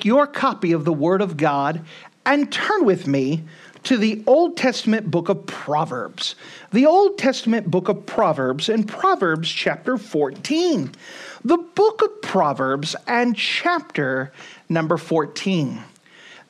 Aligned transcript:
Take 0.00 0.06
your 0.06 0.26
copy 0.26 0.72
of 0.72 0.86
the 0.86 0.94
Word 0.94 1.20
of 1.20 1.36
God 1.36 1.84
and 2.24 2.50
turn 2.50 2.86
with 2.86 3.06
me 3.06 3.42
to 3.82 3.98
the 3.98 4.24
Old 4.26 4.56
Testament 4.56 5.10
book 5.10 5.28
of 5.28 5.44
Proverbs. 5.44 6.36
The 6.72 6.86
Old 6.86 7.18
Testament 7.18 7.70
book 7.70 7.90
of 7.90 8.06
Proverbs 8.06 8.70
and 8.70 8.88
Proverbs 8.88 9.50
chapter 9.50 9.98
14. 9.98 10.92
The 11.44 11.58
book 11.58 12.00
of 12.00 12.22
Proverbs 12.22 12.96
and 13.06 13.36
chapter 13.36 14.32
number 14.70 14.96
14. 14.96 15.82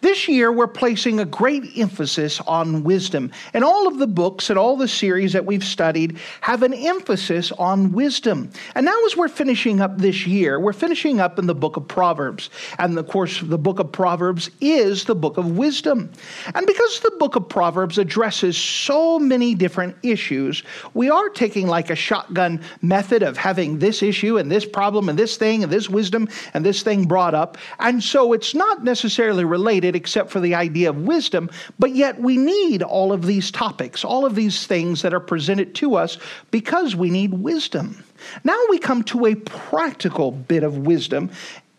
This 0.01 0.29
year, 0.29 0.51
we're 0.51 0.67
placing 0.67 1.21
a 1.21 1.27
great 1.27 1.77
emphasis 1.77 2.41
on 2.41 2.85
wisdom. 2.85 3.31
And 3.53 3.63
all 3.63 3.87
of 3.87 3.99
the 3.99 4.07
books 4.07 4.49
and 4.49 4.59
all 4.59 4.77
the 4.77 4.89
series 4.89 5.35
that 5.35 5.45
we've 5.45 5.65
studied 5.65 6.19
have 6.41 6.63
an 6.63 6.73
emphasis 6.73 7.53
on 7.53 7.93
wisdom. 7.93 8.51
And 8.75 8.87
now, 8.87 8.97
as 9.05 9.17
we're 9.17 9.29
finishing 9.29 9.81
up 9.81 9.99
this 9.99 10.27
year, 10.27 10.59
we're 10.59 10.73
finishing 10.73 11.21
up 11.21 11.39
in 11.39 11.47
the 11.47 11.55
book 11.55 11.77
of 11.77 11.87
Proverbs. 11.87 12.49
And 12.79 12.99
of 12.99 13.09
course, 13.09 13.41
the 13.41 13.59
book 13.59 13.79
of 13.79 13.93
Proverbs 13.93 14.51
is 14.63 15.05
the 15.05 15.15
book 15.15 15.37
of 15.37 15.59
wisdom. 15.59 16.11
And 16.55 16.67
because 16.67 17.01
the 17.01 17.13
book 17.19 17.37
of 17.37 17.49
Proverbs 17.49 17.99
addresses 17.99 18.57
so 18.57 19.19
many 19.19 19.55
different 19.55 19.97
issues, 20.03 20.63
we 20.95 21.11
are 21.11 21.29
taking 21.29 21.67
like 21.67 21.91
a 21.91 21.97
shotgun 21.97 22.63
method 22.81 23.23
of 23.23 23.37
having 23.37 23.79
this 23.79 24.03
issue 24.03 24.39
and 24.39 24.51
this 24.51 24.65
problem 24.65 25.11
and 25.11 25.19
this 25.19 25.37
thing 25.37 25.63
and 25.63 25.71
this 25.71 25.91
wisdom 25.91 26.27
and 26.55 26.65
this 26.65 26.83
thing 26.83 27.07
brought 27.07 27.35
up. 27.35 27.59
And 27.79 28.03
so 28.03 28.33
it's 28.33 28.55
not 28.55 28.83
necessarily 28.83 29.45
related 29.45 29.90
except 29.97 30.31
for 30.31 30.41
the 30.41 30.55
idea 30.55 30.91
of 30.91 30.97
wisdom, 30.97 31.51
but 31.79 31.95
yet 31.95 32.21
we 32.21 32.37
need 32.37 32.83
all 32.83 33.13
of 33.13 33.27
these 33.27 33.51
topics, 33.51 34.05
all 34.05 34.25
of 34.25 34.35
these 34.35 34.67
things 34.67 35.03
that 35.03 35.15
are 35.15 35.21
presented 35.21 35.75
to 35.77 35.97
us 35.97 36.19
because 36.51 36.97
we 36.97 37.11
need 37.11 37.35
wisdom. 37.35 38.05
Now 38.45 38.59
we 38.69 38.79
come 38.79 39.03
to 39.05 39.27
a 39.27 39.35
practical 39.35 40.31
bit 40.31 40.63
of 40.63 40.79
wisdom 40.79 41.31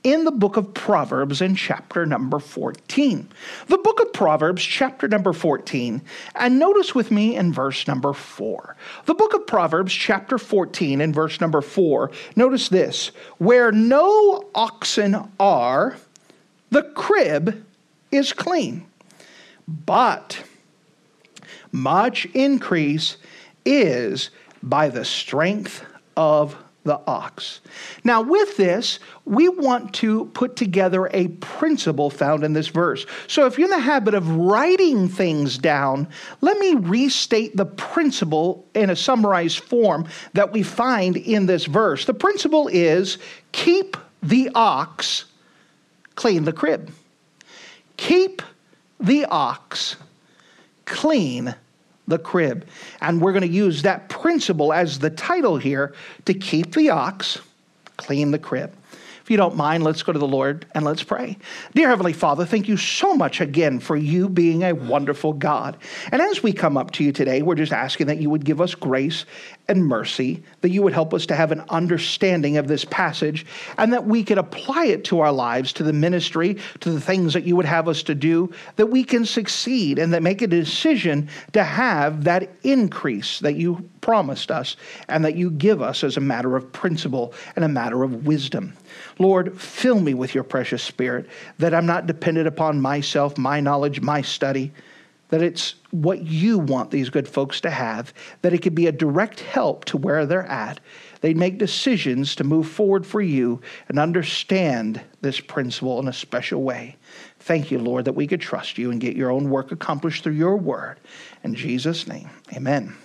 in 0.04 0.26
the 0.26 0.32
book 0.32 0.58
of 0.58 0.74
Proverbs 0.74 1.42
in 1.42 1.56
chapter 1.56 2.06
number 2.06 2.40
14. 2.40 3.28
The 3.68 3.78
book 3.78 4.00
of 4.00 4.14
Proverbs, 4.14 4.64
chapter 4.64 5.08
number 5.08 5.32
14, 5.34 6.02
and 6.36 6.60
notice 6.60 6.96
with 6.96 7.12
me 7.12 7.36
in 7.36 7.54
verse 7.54 7.88
number 7.88 8.14
4. 8.14 8.76
The 9.06 9.14
book 9.14 9.34
of 9.34 9.46
Proverbs, 9.46 9.94
chapter 9.94 10.38
14, 10.38 11.02
and 11.02 11.14
verse 11.14 11.40
number 11.40 11.62
4, 11.62 12.12
notice 12.36 12.70
this 12.70 13.12
where 13.38 13.72
no 13.72 14.50
oxen 14.56 15.32
are, 15.40 15.98
the 16.72 16.84
crib 16.84 17.64
is 18.12 18.34
clean. 18.34 18.86
But 19.68 20.44
much 21.72 22.26
increase 22.34 23.18
is 23.66 24.32
by 24.62 24.90
the 24.90 25.06
strength 25.06 25.86
of 26.18 26.56
the 26.84 27.00
ox. 27.06 27.62
Now, 28.04 28.22
with 28.22 28.58
this, 28.58 29.00
we 29.26 29.50
want 29.50 29.94
to 29.96 30.26
put 30.34 30.56
together 30.56 31.10
a 31.14 31.28
principle 31.28 32.10
found 32.10 32.44
in 32.44 32.54
this 32.54 32.70
verse. 32.70 33.06
So, 33.28 33.46
if 33.46 33.58
you're 33.60 33.72
in 33.72 33.78
the 33.78 33.80
habit 33.80 34.16
of 34.16 34.28
writing 34.36 35.08
things 35.08 35.60
down, 35.60 36.08
let 36.42 36.58
me 36.58 36.74
restate 36.74 37.56
the 37.56 37.66
principle 37.66 38.66
in 38.74 38.90
a 38.90 38.96
summarized 38.96 39.60
form 39.60 40.08
that 40.34 40.52
we 40.52 40.64
find 40.64 41.18
in 41.18 41.46
this 41.46 41.66
verse. 41.66 42.06
The 42.06 42.16
principle 42.16 42.68
is 42.68 43.20
keep 43.52 43.96
the 44.24 44.50
ox, 44.56 45.26
clean 46.16 46.46
the 46.46 46.54
crib. 46.54 46.92
Keep 48.02 48.42
the 49.00 49.26
ox, 49.26 49.96
clean 50.86 51.54
the 52.08 52.18
crib. 52.18 52.66
And 53.00 53.22
we're 53.22 53.32
going 53.32 53.48
to 53.48 53.48
use 53.48 53.84
that 53.84 54.10
principle 54.10 54.74
as 54.74 54.98
the 54.98 55.12
title 55.12 55.58
here 55.58 55.94
to 56.26 56.34
keep 56.34 56.74
the 56.74 56.90
ox, 56.90 57.38
clean 57.98 58.32
the 58.32 58.40
crib 58.40 58.74
If 59.22 59.30
you 59.30 59.38
don't 59.38 59.56
mind, 59.56 59.84
let's 59.84 60.02
go 60.02 60.12
to 60.12 60.18
the 60.18 60.28
Lord 60.28 60.66
and 60.74 60.84
let's 60.84 61.04
pray. 61.04 61.38
Dear 61.76 61.90
Heavenly 61.90 62.14
Father, 62.14 62.44
thank 62.44 62.68
you 62.68 62.76
so 62.76 63.14
much 63.14 63.40
again 63.40 63.80
for 63.80 63.96
you 63.96 64.28
being 64.28 64.64
a 64.64 64.74
wonderful 64.74 65.34
God. 65.34 65.78
And 66.12 66.24
as 66.24 66.42
we 66.42 66.54
come 66.54 66.78
up 66.78 66.90
to 66.94 67.04
you 67.04 67.12
today, 67.12 67.44
we're 67.44 67.54
just 67.54 67.72
asking 67.72 68.08
that 68.08 68.18
you 68.18 68.32
would 68.32 68.46
give 68.46 68.62
us 68.62 68.74
grace 68.74 69.26
and 69.72 69.88
mercy, 69.88 70.44
that 70.60 70.70
you 70.70 70.84
would 70.84 70.94
help 70.94 71.14
us 71.14 71.26
to 71.26 71.36
have 71.36 71.52
an 71.52 71.64
understanding 71.70 72.58
of 72.58 72.68
this 72.68 72.86
passage, 72.86 73.46
and 73.78 73.94
that 73.94 74.06
we 74.06 74.24
could 74.24 74.38
apply 74.38 74.86
it 74.86 75.04
to 75.06 75.22
our 75.22 75.32
lives, 75.32 75.74
to 75.74 75.84
the 75.84 75.94
ministry, 75.94 76.58
to 76.82 76.92
the 76.92 77.02
things 77.02 77.34
that 77.34 77.46
you 77.46 77.56
would 77.56 77.66
have 77.66 77.88
us 77.88 78.04
to 78.04 78.14
do, 78.14 78.52
that 78.76 78.88
we 78.88 79.04
can 79.04 79.26
succeed 79.26 79.98
and 79.98 80.14
that 80.14 80.22
make 80.22 80.42
a 80.42 80.48
decision 80.48 81.30
to 81.54 81.64
have 81.64 82.26
that 82.26 82.50
increase 82.64 83.40
that 83.40 83.56
you 83.56 83.90
promised 84.02 84.52
us 84.52 84.76
and 85.08 85.24
that 85.24 85.36
you 85.36 85.50
give 85.50 85.82
us 85.82 86.04
as 86.04 86.18
a 86.18 86.22
matter 86.22 86.56
of 86.56 86.72
principle 86.74 87.34
and 87.56 87.64
a 87.64 87.70
matter 87.70 88.04
of 88.04 88.26
wisdom. 88.26 88.74
Lord, 89.20 89.60
fill 89.60 90.00
me 90.00 90.14
with 90.14 90.36
your 90.36 90.44
precious 90.44 90.84
spirit, 90.84 91.28
that 91.60 91.74
I'm 91.74 91.86
not 91.86 92.08
dependent 92.08 92.48
upon 92.48 92.82
myself, 92.82 93.38
my 93.38 93.62
knowledge, 93.62 94.02
my 94.02 94.22
study, 94.22 94.72
that 95.32 95.42
it's 95.42 95.76
what 95.90 96.22
you 96.22 96.60
want 96.60 96.92
these 96.92 97.10
good 97.10 97.28
folks 97.28 97.60
to 97.62 97.70
have, 97.70 98.14
that 98.42 98.54
it 98.54 98.62
could 98.62 98.76
be 98.76 98.88
a 98.88 98.92
direct 98.92 99.40
help 99.40 99.86
to 99.86 99.98
where 99.98 100.26
they're 100.26 100.46
at. 100.46 100.80
They'd 101.22 101.38
make 101.38 101.58
decisions 101.58 102.36
to 102.36 102.44
move 102.44 102.68
forward 102.68 103.06
for 103.06 103.22
you 103.22 103.62
and 103.90 103.98
understand 103.98 105.02
this 105.22 105.40
principle 105.40 106.00
in 106.00 106.08
a 106.08 106.14
special 106.14 106.62
way. 106.62 106.98
Thank 107.40 107.72
you, 107.72 107.80
Lord, 107.80 108.06
that 108.06 108.14
we 108.14 108.28
could 108.28 108.42
trust 108.42 108.78
you 108.78 108.92
and 108.92 109.02
get 109.02 109.16
your 109.16 109.32
own 109.32 109.50
work 109.50 109.72
accomplished 109.72 110.24
through 110.24 110.34
your 110.34 110.58
word. 110.58 111.00
In 111.44 111.56
Jesus' 111.56 112.08
name, 112.08 112.30
amen. 112.54 112.96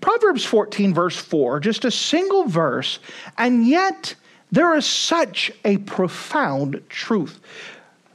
Proverbs 0.00 0.44
14, 0.44 0.94
verse 0.94 1.16
4, 1.16 1.60
just 1.60 1.84
a 1.84 1.90
single 1.90 2.44
verse, 2.44 3.00
and 3.36 3.66
yet 3.66 4.14
there 4.52 4.74
is 4.76 4.86
such 4.86 5.52
a 5.64 5.78
profound 5.78 6.80
truth. 6.88 7.40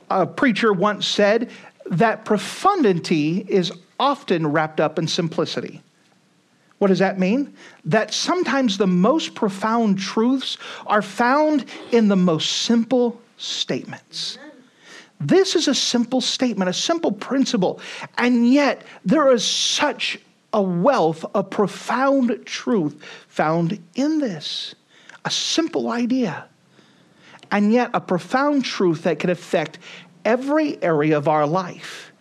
A 0.09 0.25
preacher 0.25 0.71
once 0.73 1.07
said 1.07 1.49
that 1.85 2.25
profundity 2.25 3.45
is 3.47 3.71
often 3.99 4.47
wrapped 4.47 4.79
up 4.79 4.99
in 4.99 5.07
simplicity. 5.07 5.81
What 6.79 6.87
does 6.87 6.99
that 6.99 7.19
mean? 7.19 7.53
That 7.85 8.13
sometimes 8.13 8.77
the 8.77 8.87
most 8.87 9.33
profound 9.33 9.97
truths 9.99 10.57
are 10.87 11.01
found 11.01 11.65
in 11.91 12.09
the 12.09 12.15
most 12.15 12.63
simple 12.63 13.21
statements. 13.37 14.37
This 15.19 15.55
is 15.55 15.67
a 15.67 15.75
simple 15.75 16.19
statement, 16.19 16.69
a 16.69 16.73
simple 16.73 17.11
principle, 17.11 17.79
and 18.17 18.51
yet 18.51 18.83
there 19.05 19.31
is 19.31 19.45
such 19.45 20.19
a 20.51 20.61
wealth 20.61 21.25
of 21.33 21.49
profound 21.49 22.45
truth 22.45 23.01
found 23.27 23.79
in 23.95 24.19
this 24.19 24.75
a 25.23 25.31
simple 25.31 25.89
idea, 25.89 26.45
and 27.51 27.73
yet 27.73 27.89
a 27.93 28.01
profound 28.01 28.63
truth 28.63 29.03
that 29.03 29.19
can 29.19 29.29
affect 29.29 29.79
every 30.25 30.81
area 30.83 31.17
of 31.17 31.27
our 31.27 31.47
life. 31.47 32.11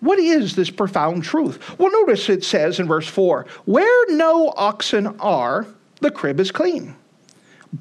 What 0.00 0.18
is 0.18 0.54
this 0.54 0.68
profound 0.68 1.24
truth? 1.24 1.78
Well, 1.78 1.90
notice 1.90 2.28
it 2.28 2.44
says 2.44 2.78
in 2.78 2.86
verse 2.86 3.08
4 3.08 3.46
where 3.64 4.14
no 4.14 4.52
oxen 4.56 5.06
are, 5.18 5.66
the 6.00 6.10
crib 6.10 6.40
is 6.40 6.50
clean. 6.50 6.94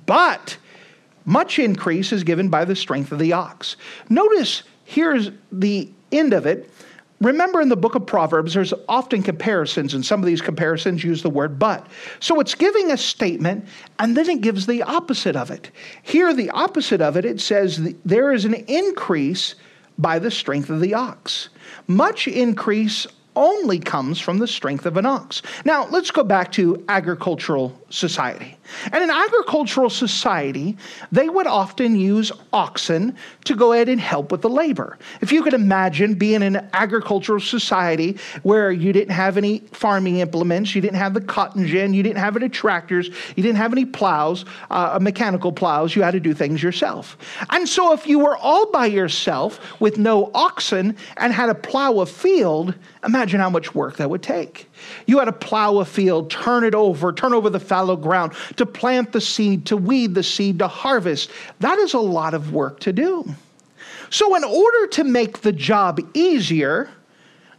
But 0.05 0.57
much 1.25 1.59
increase 1.59 2.11
is 2.11 2.23
given 2.23 2.49
by 2.49 2.65
the 2.65 2.75
strength 2.75 3.11
of 3.11 3.19
the 3.19 3.33
ox. 3.33 3.75
Notice 4.09 4.63
here's 4.85 5.31
the 5.51 5.89
end 6.11 6.33
of 6.33 6.45
it 6.45 6.69
Remember 7.23 7.61
in 7.61 7.69
the 7.69 7.77
book 7.77 7.95
of 7.95 8.05
Proverbs, 8.05 8.53
there's 8.53 8.73
often 8.89 9.23
comparisons, 9.23 9.93
and 9.93 10.05
some 10.05 10.19
of 10.19 10.25
these 10.25 10.41
comparisons 10.41 11.03
use 11.03 11.21
the 11.21 11.29
word 11.29 11.57
but. 11.57 11.87
So 12.19 12.39
it's 12.39 12.53
giving 12.53 12.91
a 12.91 12.97
statement, 12.97 13.65
and 13.99 14.15
then 14.17 14.29
it 14.29 14.41
gives 14.41 14.65
the 14.65 14.83
opposite 14.83 15.35
of 15.35 15.49
it. 15.49 15.71
Here, 16.01 16.33
the 16.33 16.49
opposite 16.49 17.01
of 17.01 17.15
it, 17.15 17.23
it 17.23 17.39
says 17.39 17.93
there 18.03 18.33
is 18.33 18.45
an 18.45 18.53
increase 18.53 19.55
by 19.97 20.19
the 20.19 20.31
strength 20.31 20.69
of 20.69 20.81
the 20.81 20.93
ox. 20.93 21.49
Much 21.87 22.27
increase 22.27 23.07
only 23.35 23.79
comes 23.79 24.19
from 24.19 24.37
the 24.37 24.47
strength 24.47 24.85
of 24.85 24.97
an 24.97 25.05
ox. 25.05 25.41
Now, 25.65 25.87
let's 25.87 26.11
go 26.11 26.23
back 26.23 26.51
to 26.53 26.83
agricultural 26.87 27.77
society. 27.89 28.57
And 28.91 29.03
in 29.03 29.09
agricultural 29.09 29.89
society, 29.89 30.77
they 31.11 31.29
would 31.29 31.47
often 31.47 31.95
use 31.95 32.31
oxen 32.51 33.15
to 33.45 33.55
go 33.55 33.73
ahead 33.73 33.89
and 33.89 33.99
help 33.99 34.31
with 34.31 34.41
the 34.41 34.49
labor. 34.49 34.97
If 35.21 35.31
you 35.31 35.43
could 35.43 35.53
imagine 35.53 36.15
being 36.15 36.41
in 36.41 36.55
an 36.55 36.69
agricultural 36.73 37.39
society 37.39 38.17
where 38.43 38.71
you 38.71 38.93
didn't 38.93 39.13
have 39.13 39.37
any 39.37 39.59
farming 39.71 40.17
implements, 40.17 40.73
you 40.73 40.81
didn't 40.81 40.97
have 40.97 41.13
the 41.13 41.21
cotton 41.21 41.67
gin, 41.67 41.93
you 41.93 42.03
didn't 42.03 42.19
have 42.19 42.35
any 42.35 42.49
tractors, 42.49 43.09
you 43.35 43.43
didn't 43.43 43.57
have 43.57 43.73
any 43.73 43.85
plows, 43.85 44.45
uh, 44.71 44.97
mechanical 45.01 45.51
plows, 45.51 45.95
you 45.95 46.01
had 46.01 46.11
to 46.11 46.19
do 46.19 46.33
things 46.33 46.63
yourself. 46.63 47.17
And 47.49 47.67
so 47.67 47.93
if 47.93 48.07
you 48.07 48.19
were 48.19 48.37
all 48.37 48.71
by 48.71 48.85
yourself 48.85 49.59
with 49.79 49.97
no 49.97 50.31
oxen 50.33 50.95
and 51.17 51.33
had 51.33 51.47
to 51.47 51.55
plow 51.55 51.99
a 51.99 52.05
field, 52.05 52.73
imagine 53.05 53.22
how 53.31 53.49
much 53.49 53.73
work 53.73 53.97
that 53.97 54.09
would 54.09 54.21
take. 54.21 54.69
You 55.05 55.19
had 55.19 55.25
to 55.25 55.31
plow 55.31 55.77
a 55.77 55.85
field, 55.85 56.29
turn 56.29 56.63
it 56.63 56.75
over, 56.75 57.13
turn 57.13 57.33
over 57.33 57.49
the 57.49 57.59
fallow 57.59 57.95
ground, 57.95 58.33
to 58.57 58.65
plant 58.65 59.11
the 59.11 59.21
seed, 59.21 59.65
to 59.67 59.77
weed 59.77 60.15
the 60.15 60.23
seed, 60.23 60.59
to 60.59 60.67
harvest. 60.67 61.31
That 61.59 61.79
is 61.79 61.93
a 61.93 61.99
lot 61.99 62.33
of 62.33 62.53
work 62.53 62.79
to 62.81 62.93
do. 62.93 63.25
So, 64.09 64.35
in 64.35 64.43
order 64.43 64.87
to 64.87 65.03
make 65.03 65.41
the 65.41 65.51
job 65.51 65.99
easier, 66.13 66.89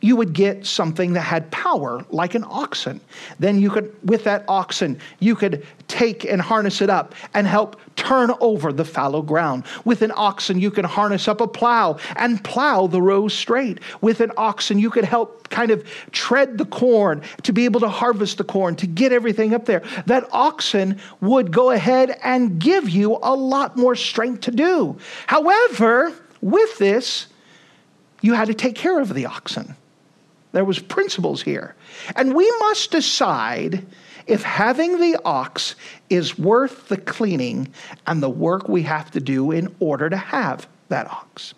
you 0.00 0.16
would 0.16 0.34
get 0.34 0.66
something 0.66 1.14
that 1.14 1.22
had 1.22 1.50
power, 1.50 2.04
like 2.10 2.34
an 2.34 2.44
oxen. 2.46 3.00
Then 3.38 3.58
you 3.58 3.70
could, 3.70 3.96
with 4.06 4.24
that 4.24 4.44
oxen, 4.48 5.00
you 5.18 5.34
could 5.34 5.66
take 5.94 6.24
and 6.24 6.40
harness 6.40 6.82
it 6.82 6.90
up 6.90 7.14
and 7.34 7.46
help 7.46 7.80
turn 7.94 8.32
over 8.40 8.72
the 8.72 8.84
fallow 8.84 9.22
ground. 9.22 9.62
With 9.84 10.02
an 10.02 10.12
oxen, 10.16 10.60
you 10.60 10.72
can 10.72 10.84
harness 10.84 11.28
up 11.28 11.40
a 11.40 11.46
plow 11.46 11.98
and 12.16 12.42
plow 12.42 12.88
the 12.88 13.00
rows 13.00 13.32
straight. 13.32 13.78
With 14.00 14.20
an 14.20 14.32
oxen, 14.36 14.80
you 14.80 14.90
could 14.90 15.04
help 15.04 15.48
kind 15.50 15.70
of 15.70 15.88
tread 16.10 16.58
the 16.58 16.64
corn 16.64 17.22
to 17.44 17.52
be 17.52 17.64
able 17.64 17.78
to 17.80 17.88
harvest 17.88 18.38
the 18.38 18.44
corn, 18.44 18.74
to 18.76 18.88
get 18.88 19.12
everything 19.12 19.54
up 19.54 19.66
there. 19.66 19.82
That 20.06 20.26
oxen 20.32 20.98
would 21.20 21.52
go 21.52 21.70
ahead 21.70 22.18
and 22.24 22.58
give 22.58 22.88
you 22.88 23.18
a 23.22 23.34
lot 23.34 23.76
more 23.76 23.94
strength 23.94 24.40
to 24.42 24.50
do. 24.50 24.98
However, 25.28 26.12
with 26.40 26.76
this, 26.78 27.28
you 28.20 28.34
had 28.34 28.48
to 28.48 28.54
take 28.54 28.74
care 28.74 28.98
of 29.00 29.14
the 29.14 29.26
oxen. 29.26 29.76
There 30.50 30.64
was 30.64 30.78
principles 30.78 31.40
here. 31.42 31.76
And 32.16 32.34
we 32.34 32.50
must 32.60 32.90
decide 32.90 33.86
if 34.26 34.42
having 34.42 35.00
the 35.00 35.18
ox 35.24 35.74
is 36.10 36.38
worth 36.38 36.88
the 36.88 36.96
cleaning 36.96 37.72
and 38.06 38.22
the 38.22 38.30
work 38.30 38.68
we 38.68 38.82
have 38.82 39.10
to 39.12 39.20
do 39.20 39.50
in 39.50 39.74
order 39.80 40.08
to 40.08 40.16
have 40.16 40.66
that 40.88 41.10
ox. 41.10 41.54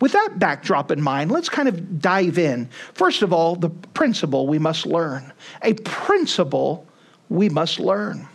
With 0.00 0.12
that 0.12 0.38
backdrop 0.38 0.90
in 0.90 1.02
mind, 1.02 1.30
let's 1.30 1.48
kind 1.48 1.68
of 1.68 2.00
dive 2.00 2.38
in. 2.38 2.68
First 2.94 3.22
of 3.22 3.32
all, 3.32 3.56
the 3.56 3.70
principle 3.70 4.46
we 4.46 4.58
must 4.58 4.86
learn. 4.86 5.32
A 5.62 5.74
principle 5.74 6.86
we 7.28 7.48
must 7.48 7.80
learn. 7.80 8.28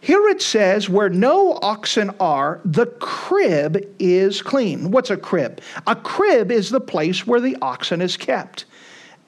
Here 0.00 0.28
it 0.28 0.42
says, 0.42 0.88
where 0.88 1.08
no 1.08 1.58
oxen 1.62 2.10
are, 2.20 2.60
the 2.64 2.86
crib 2.86 3.90
is 3.98 4.42
clean. 4.42 4.90
What's 4.90 5.08
a 5.08 5.16
crib? 5.16 5.62
A 5.86 5.96
crib 5.96 6.52
is 6.52 6.68
the 6.68 6.80
place 6.80 7.26
where 7.26 7.40
the 7.40 7.56
oxen 7.62 8.02
is 8.02 8.18
kept. 8.18 8.66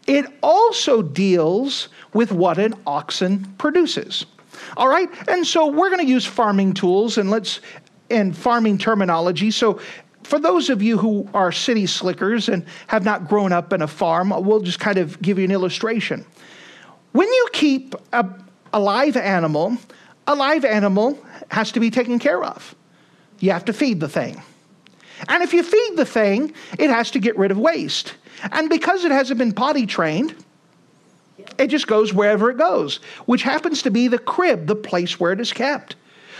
It 0.06 0.26
also 0.42 1.02
deals 1.02 1.88
with 2.12 2.32
what 2.32 2.58
an 2.58 2.74
oxen 2.86 3.44
produces. 3.58 4.26
All 4.76 4.88
right? 4.88 5.08
And 5.28 5.46
so 5.46 5.66
we're 5.66 5.90
going 5.90 6.04
to 6.04 6.10
use 6.10 6.24
farming 6.24 6.74
tools 6.74 7.18
and 7.18 7.30
let's 7.30 7.60
and 8.08 8.36
farming 8.36 8.78
terminology. 8.78 9.50
So 9.50 9.80
for 10.22 10.38
those 10.38 10.70
of 10.70 10.82
you 10.82 10.98
who 10.98 11.28
are 11.34 11.52
city 11.52 11.86
slickers 11.86 12.48
and 12.48 12.64
have 12.86 13.04
not 13.04 13.28
grown 13.28 13.52
up 13.52 13.72
in 13.72 13.82
a 13.82 13.86
farm, 13.86 14.30
we'll 14.44 14.60
just 14.60 14.80
kind 14.80 14.98
of 14.98 15.20
give 15.20 15.38
you 15.38 15.44
an 15.44 15.50
illustration. 15.50 16.24
When 17.12 17.28
you 17.28 17.48
keep 17.52 17.94
a, 18.12 18.28
a 18.72 18.80
live 18.80 19.16
animal, 19.16 19.76
a 20.26 20.34
live 20.34 20.64
animal 20.64 21.18
has 21.50 21.72
to 21.72 21.80
be 21.80 21.90
taken 21.90 22.18
care 22.18 22.44
of. 22.44 22.74
You 23.38 23.52
have 23.52 23.64
to 23.66 23.72
feed 23.72 24.00
the 24.00 24.08
thing. 24.08 24.42
And 25.28 25.42
if 25.42 25.52
you 25.52 25.62
feed 25.62 25.96
the 25.96 26.04
thing, 26.04 26.52
it 26.78 26.90
has 26.90 27.10
to 27.12 27.18
get 27.18 27.36
rid 27.36 27.50
of 27.50 27.58
waste. 27.58 28.14
And 28.52 28.68
because 28.68 29.04
it 29.04 29.12
hasn't 29.12 29.38
been 29.38 29.52
potty 29.52 29.86
trained, 29.86 30.34
it 31.58 31.68
just 31.68 31.86
goes 31.86 32.12
wherever 32.12 32.50
it 32.50 32.58
goes, 32.58 32.96
which 33.26 33.42
happens 33.42 33.82
to 33.82 33.90
be 33.90 34.08
the 34.08 34.18
crib, 34.18 34.66
the 34.66 34.76
place 34.76 35.18
where 35.18 35.32
it 35.32 35.40
is 35.40 35.52
kept. 35.52 35.96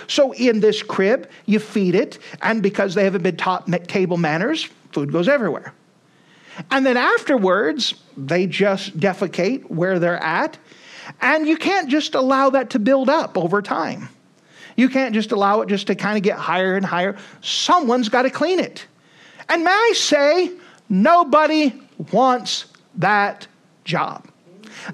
So 0.08 0.32
in 0.32 0.61
this 0.61 0.82
crib, 0.82 1.28
you 1.46 1.58
feed 1.58 1.94
it, 1.94 2.19
and 2.43 2.62
because 2.62 2.94
they 2.94 3.05
haven't 3.05 3.23
been 3.23 3.37
taught 3.37 3.67
table 3.88 4.17
manners, 4.17 4.64
food 4.93 5.11
goes 5.12 5.28
everywhere. 5.28 5.73
And 6.70 6.87
then 6.87 6.96
afterwards, 6.96 7.94
they 8.17 8.46
just 8.46 8.99
defecate 8.99 9.69
where 9.70 9.99
they're 9.99 10.23
at, 10.23 10.58
and 11.20 11.46
you 11.46 11.56
can't 11.56 11.88
just 11.88 12.14
allow 12.14 12.50
that 12.50 12.70
to 12.70 12.78
build 12.78 13.08
up 13.08 13.37
over 13.37 13.62
time. 13.62 14.08
You 14.76 14.88
can't 14.88 15.14
just 15.14 15.32
allow 15.32 15.62
it 15.62 15.69
just 15.69 15.87
to 15.88 15.94
kind 15.94 16.17
of 16.17 16.23
get 16.23 16.38
higher 16.38 16.76
and 16.76 16.84
higher. 16.84 17.17
Someone's 17.40 18.08
got 18.08 18.23
to 18.23 18.31
clean 18.31 18.61
it. 18.61 18.87
And 19.49 19.64
may 19.64 19.70
I 19.70 19.93
say, 19.94 20.52
nobody 20.88 21.73
wants 22.12 22.67
that 22.96 23.46
job. 23.84 24.28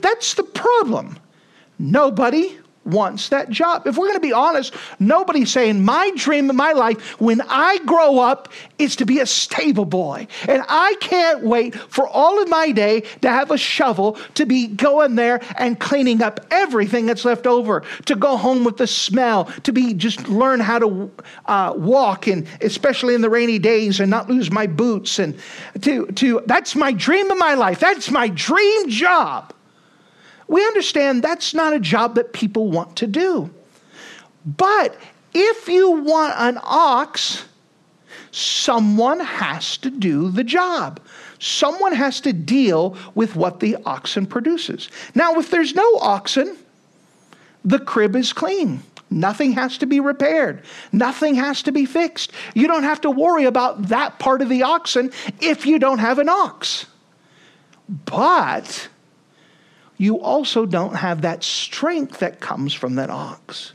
That's 0.01 0.35
the 0.35 0.45
problem. 0.45 1.19
Nobody 1.79 2.59
wants 2.85 3.29
that 3.29 3.51
job. 3.51 3.87
If 3.87 3.97
we're 3.97 4.07
going 4.07 4.17
to 4.17 4.21
be 4.21 4.33
honest, 4.33 4.75
nobody's 4.99 5.51
saying 5.51 5.85
my 5.85 6.11
dream 6.17 6.51
in 6.51 6.57
my 6.57 6.73
life 6.73 7.21
when 7.21 7.41
I 7.43 7.79
grow 7.79 8.19
up 8.19 8.49
is 8.79 8.97
to 8.97 9.07
be 9.07 9.21
a 9.21 9.27
stable 9.27 9.85
boy. 9.85 10.27
And 10.49 10.63
I 10.69 10.97
can't 11.01 11.43
wait 11.45 11.75
for 11.75 12.09
all 12.09 12.43
of 12.43 12.49
my 12.49 12.73
day 12.73 13.03
to 13.21 13.29
have 13.29 13.51
a 13.51 13.59
shovel 13.59 14.19
to 14.35 14.47
be 14.47 14.67
going 14.67 15.15
there 15.15 15.41
and 15.57 15.79
cleaning 15.79 16.23
up 16.23 16.41
everything 16.51 17.07
that's 17.07 17.25
left 17.25 17.47
over, 17.47 17.85
to 18.07 18.17
go 18.17 18.37
home 18.37 18.65
with 18.65 18.77
the 18.77 18.87
smell, 18.87 19.45
to 19.63 19.73
be 19.73 19.95
just 19.95 20.29
learn 20.29 20.61
how 20.61 20.79
to 20.79 21.11
uh, 21.47 21.73
walk 21.77 22.27
and 22.27 22.47
especially 22.61 23.15
in 23.15 23.21
the 23.21 23.31
rainy 23.31 23.59
days 23.59 24.01
and 24.01 24.11
not 24.11 24.29
lose 24.29 24.51
my 24.51 24.67
boots 24.67 25.19
and 25.19 25.39
to 25.81 26.07
to 26.13 26.43
that's 26.47 26.75
my 26.75 26.93
dream 26.93 27.31
of 27.31 27.39
my 27.39 27.55
life. 27.55 27.81
That's 27.81 28.11
my 28.11 28.29
dream 28.29 28.89
job 28.89 29.53
we 30.53 30.63
understand 30.67 31.23
that's 31.23 31.55
not 31.55 31.73
a 31.73 31.81
job 31.81 32.15
that 32.17 32.35
people 32.35 32.71
want 32.71 32.97
to 32.97 33.07
do. 33.07 33.51
But 34.45 34.97
if 35.33 35.67
you 35.67 35.91
want 35.93 36.35
an 36.37 36.59
ox, 36.63 37.47
someone 38.33 39.21
has 39.21 39.79
to 39.79 39.91
do 39.91 40.31
the 40.31 40.45
job. 40.45 41.01
Someone 41.39 41.95
has 41.95 42.21
to 42.21 42.35
deal 42.35 42.99
with 43.15 43.35
what 43.35 43.61
the 43.61 43.79
oxen 43.87 44.27
produces. 44.27 44.91
Now, 45.15 45.39
if 45.39 45.51
there's 45.51 45.75
no 45.75 45.97
oxen, 46.01 46.59
the 47.65 47.79
crib 47.79 48.15
is 48.15 48.35
clean. 48.35 48.83
Nothing 49.09 49.53
has 49.53 49.79
to 49.79 49.87
be 49.87 50.01
repaired. 50.01 50.63
Nothing 50.93 51.35
has 51.37 51.63
to 51.63 51.73
be 51.73 51.87
fixed. 51.87 52.33
You 52.55 52.67
don't 52.67 52.83
have 52.83 53.01
to 53.03 53.11
worry 53.11 53.45
about 53.45 53.89
that 53.89 54.19
part 54.19 54.43
of 54.43 54.51
the 54.51 54.65
oxen 54.65 55.13
if 55.41 55.65
you 55.65 55.79
don't 55.79 55.99
have 55.99 56.19
an 56.19 56.29
ox. 56.29 56.85
But 57.89 58.89
you 59.99 60.21
also 60.21 60.67
don't 60.67 60.95
have 60.95 61.23
that 61.23 61.45
strength 61.45 62.19
that 62.19 62.41
comes 62.41 62.75
from 62.75 62.97
that 62.97 63.11
ox. 63.11 63.73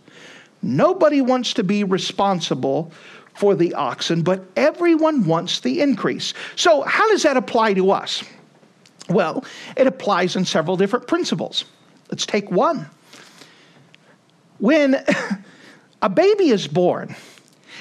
Nobody 0.61 1.21
wants 1.21 1.53
to 1.53 1.63
be 1.63 1.83
responsible 1.83 2.91
for 3.33 3.55
the 3.55 3.73
oxen, 3.75 4.23
but 4.23 4.43
everyone 4.55 5.25
wants 5.25 5.59
the 5.59 5.79
increase. 5.79 6.33
So, 6.55 6.81
how 6.81 7.07
does 7.09 7.23
that 7.23 7.37
apply 7.37 7.75
to 7.75 7.91
us? 7.91 8.23
Well, 9.09 9.45
it 9.75 9.87
applies 9.87 10.35
in 10.35 10.43
several 10.43 10.75
different 10.75 11.07
principles. 11.07 11.65
Let's 12.09 12.25
take 12.25 12.49
one. 12.51 12.89
When 14.57 14.95
a 16.01 16.09
baby 16.09 16.49
is 16.49 16.67
born, 16.67 17.15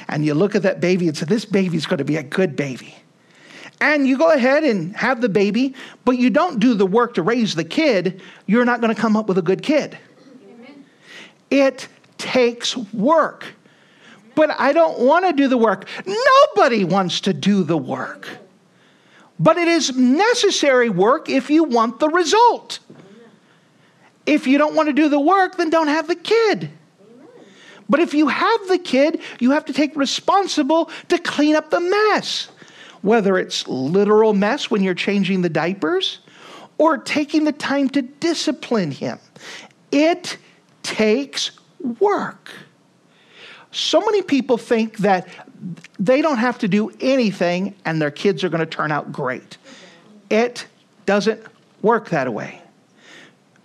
and 0.08 0.24
you 0.24 0.34
look 0.34 0.54
at 0.54 0.62
that 0.62 0.80
baby 0.80 1.08
and 1.08 1.16
say, 1.16 1.26
This 1.26 1.46
baby's 1.46 1.86
going 1.86 1.98
to 1.98 2.04
be 2.04 2.16
a 2.16 2.22
good 2.22 2.54
baby 2.54 2.94
and 3.80 4.06
you 4.06 4.16
go 4.16 4.30
ahead 4.30 4.64
and 4.64 4.96
have 4.96 5.20
the 5.20 5.28
baby, 5.28 5.74
but 6.04 6.18
you 6.18 6.30
don't 6.30 6.58
do 6.58 6.74
the 6.74 6.86
work 6.86 7.14
to 7.14 7.22
raise 7.22 7.54
the 7.54 7.64
kid, 7.64 8.22
you're 8.46 8.64
not 8.64 8.80
going 8.80 8.94
to 8.94 9.00
come 9.00 9.16
up 9.16 9.28
with 9.28 9.38
a 9.38 9.42
good 9.42 9.62
kid. 9.62 9.98
Amen. 10.48 10.84
It 11.50 11.88
takes 12.18 12.76
work. 12.76 13.44
But 14.34 14.50
I 14.58 14.72
don't 14.72 15.00
want 15.00 15.26
to 15.26 15.32
do 15.32 15.48
the 15.48 15.56
work. 15.56 15.88
Nobody 16.06 16.84
wants 16.84 17.20
to 17.22 17.32
do 17.32 17.62
the 17.64 17.76
work. 17.76 18.28
But 19.38 19.58
it 19.58 19.68
is 19.68 19.96
necessary 19.96 20.88
work 20.88 21.28
if 21.28 21.50
you 21.50 21.64
want 21.64 22.00
the 22.00 22.08
result. 22.08 22.78
If 24.24 24.46
you 24.46 24.58
don't 24.58 24.74
want 24.74 24.88
to 24.88 24.92
do 24.92 25.08
the 25.08 25.20
work, 25.20 25.56
then 25.56 25.70
don't 25.70 25.88
have 25.88 26.08
the 26.08 26.16
kid. 26.16 26.70
But 27.88 28.00
if 28.00 28.14
you 28.14 28.28
have 28.28 28.68
the 28.68 28.78
kid, 28.78 29.20
you 29.38 29.52
have 29.52 29.66
to 29.66 29.72
take 29.72 29.94
responsible 29.94 30.90
to 31.08 31.18
clean 31.18 31.54
up 31.54 31.70
the 31.70 31.80
mess 31.80 32.48
whether 33.06 33.38
it's 33.38 33.68
literal 33.68 34.34
mess 34.34 34.68
when 34.68 34.82
you're 34.82 34.92
changing 34.92 35.40
the 35.40 35.48
diapers 35.48 36.18
or 36.76 36.98
taking 36.98 37.44
the 37.44 37.52
time 37.52 37.88
to 37.88 38.02
discipline 38.02 38.90
him. 38.90 39.18
It 39.92 40.36
takes 40.82 41.52
work. 42.00 42.50
So 43.70 44.00
many 44.00 44.22
people 44.22 44.58
think 44.58 44.98
that 44.98 45.28
they 46.00 46.20
don't 46.20 46.38
have 46.38 46.58
to 46.58 46.68
do 46.68 46.90
anything 47.00 47.76
and 47.84 48.02
their 48.02 48.10
kids 48.10 48.42
are 48.42 48.48
going 48.48 48.60
to 48.60 48.66
turn 48.66 48.90
out 48.90 49.12
great. 49.12 49.56
It 50.28 50.66
doesn't 51.06 51.40
work 51.82 52.10
that 52.10 52.32
way. 52.32 52.60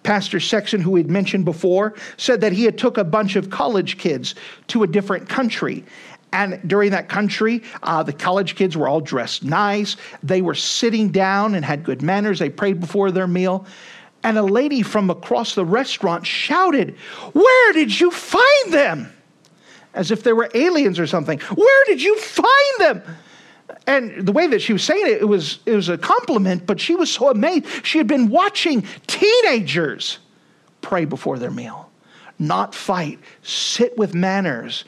Pastor 0.03 0.39
Sexton, 0.39 0.81
who 0.81 0.91
we'd 0.91 1.09
mentioned 1.09 1.45
before, 1.45 1.93
said 2.17 2.41
that 2.41 2.51
he 2.53 2.63
had 2.63 2.77
took 2.77 2.97
a 2.97 3.03
bunch 3.03 3.35
of 3.35 3.49
college 3.49 3.97
kids 3.97 4.35
to 4.67 4.83
a 4.83 4.87
different 4.87 5.29
country. 5.29 5.83
And 6.33 6.61
during 6.67 6.91
that 6.91 7.09
country, 7.09 7.63
uh, 7.83 8.03
the 8.03 8.13
college 8.13 8.55
kids 8.55 8.77
were 8.77 8.87
all 8.87 9.01
dressed 9.01 9.43
nice. 9.43 9.97
They 10.23 10.41
were 10.41 10.55
sitting 10.55 11.09
down 11.09 11.55
and 11.55 11.65
had 11.65 11.83
good 11.83 12.01
manners. 12.01 12.39
They 12.39 12.49
prayed 12.49 12.79
before 12.79 13.11
their 13.11 13.27
meal. 13.27 13.65
And 14.23 14.37
a 14.37 14.43
lady 14.43 14.81
from 14.81 15.09
across 15.09 15.55
the 15.55 15.65
restaurant 15.65 16.25
shouted, 16.25 16.95
Where 17.33 17.73
did 17.73 17.99
you 17.99 18.11
find 18.11 18.73
them? 18.73 19.11
As 19.93 20.11
if 20.11 20.23
they 20.23 20.31
were 20.31 20.49
aliens 20.53 20.99
or 20.99 21.07
something. 21.07 21.39
Where 21.39 21.85
did 21.85 22.01
you 22.01 22.17
find 22.19 22.79
them? 22.79 23.03
and 23.87 24.25
the 24.25 24.31
way 24.31 24.47
that 24.47 24.61
she 24.61 24.73
was 24.73 24.83
saying 24.83 25.05
it, 25.07 25.21
it 25.21 25.27
was, 25.27 25.59
it 25.65 25.75
was 25.75 25.89
a 25.89 25.97
compliment, 25.97 26.65
but 26.65 26.79
she 26.79 26.95
was 26.95 27.11
so 27.11 27.29
amazed. 27.29 27.65
She 27.85 27.97
had 27.97 28.07
been 28.07 28.29
watching 28.29 28.85
teenagers 29.07 30.19
pray 30.81 31.05
before 31.05 31.39
their 31.39 31.51
meal, 31.51 31.89
not 32.39 32.75
fight, 32.75 33.19
sit 33.43 33.97
with 33.97 34.13
manners, 34.13 34.85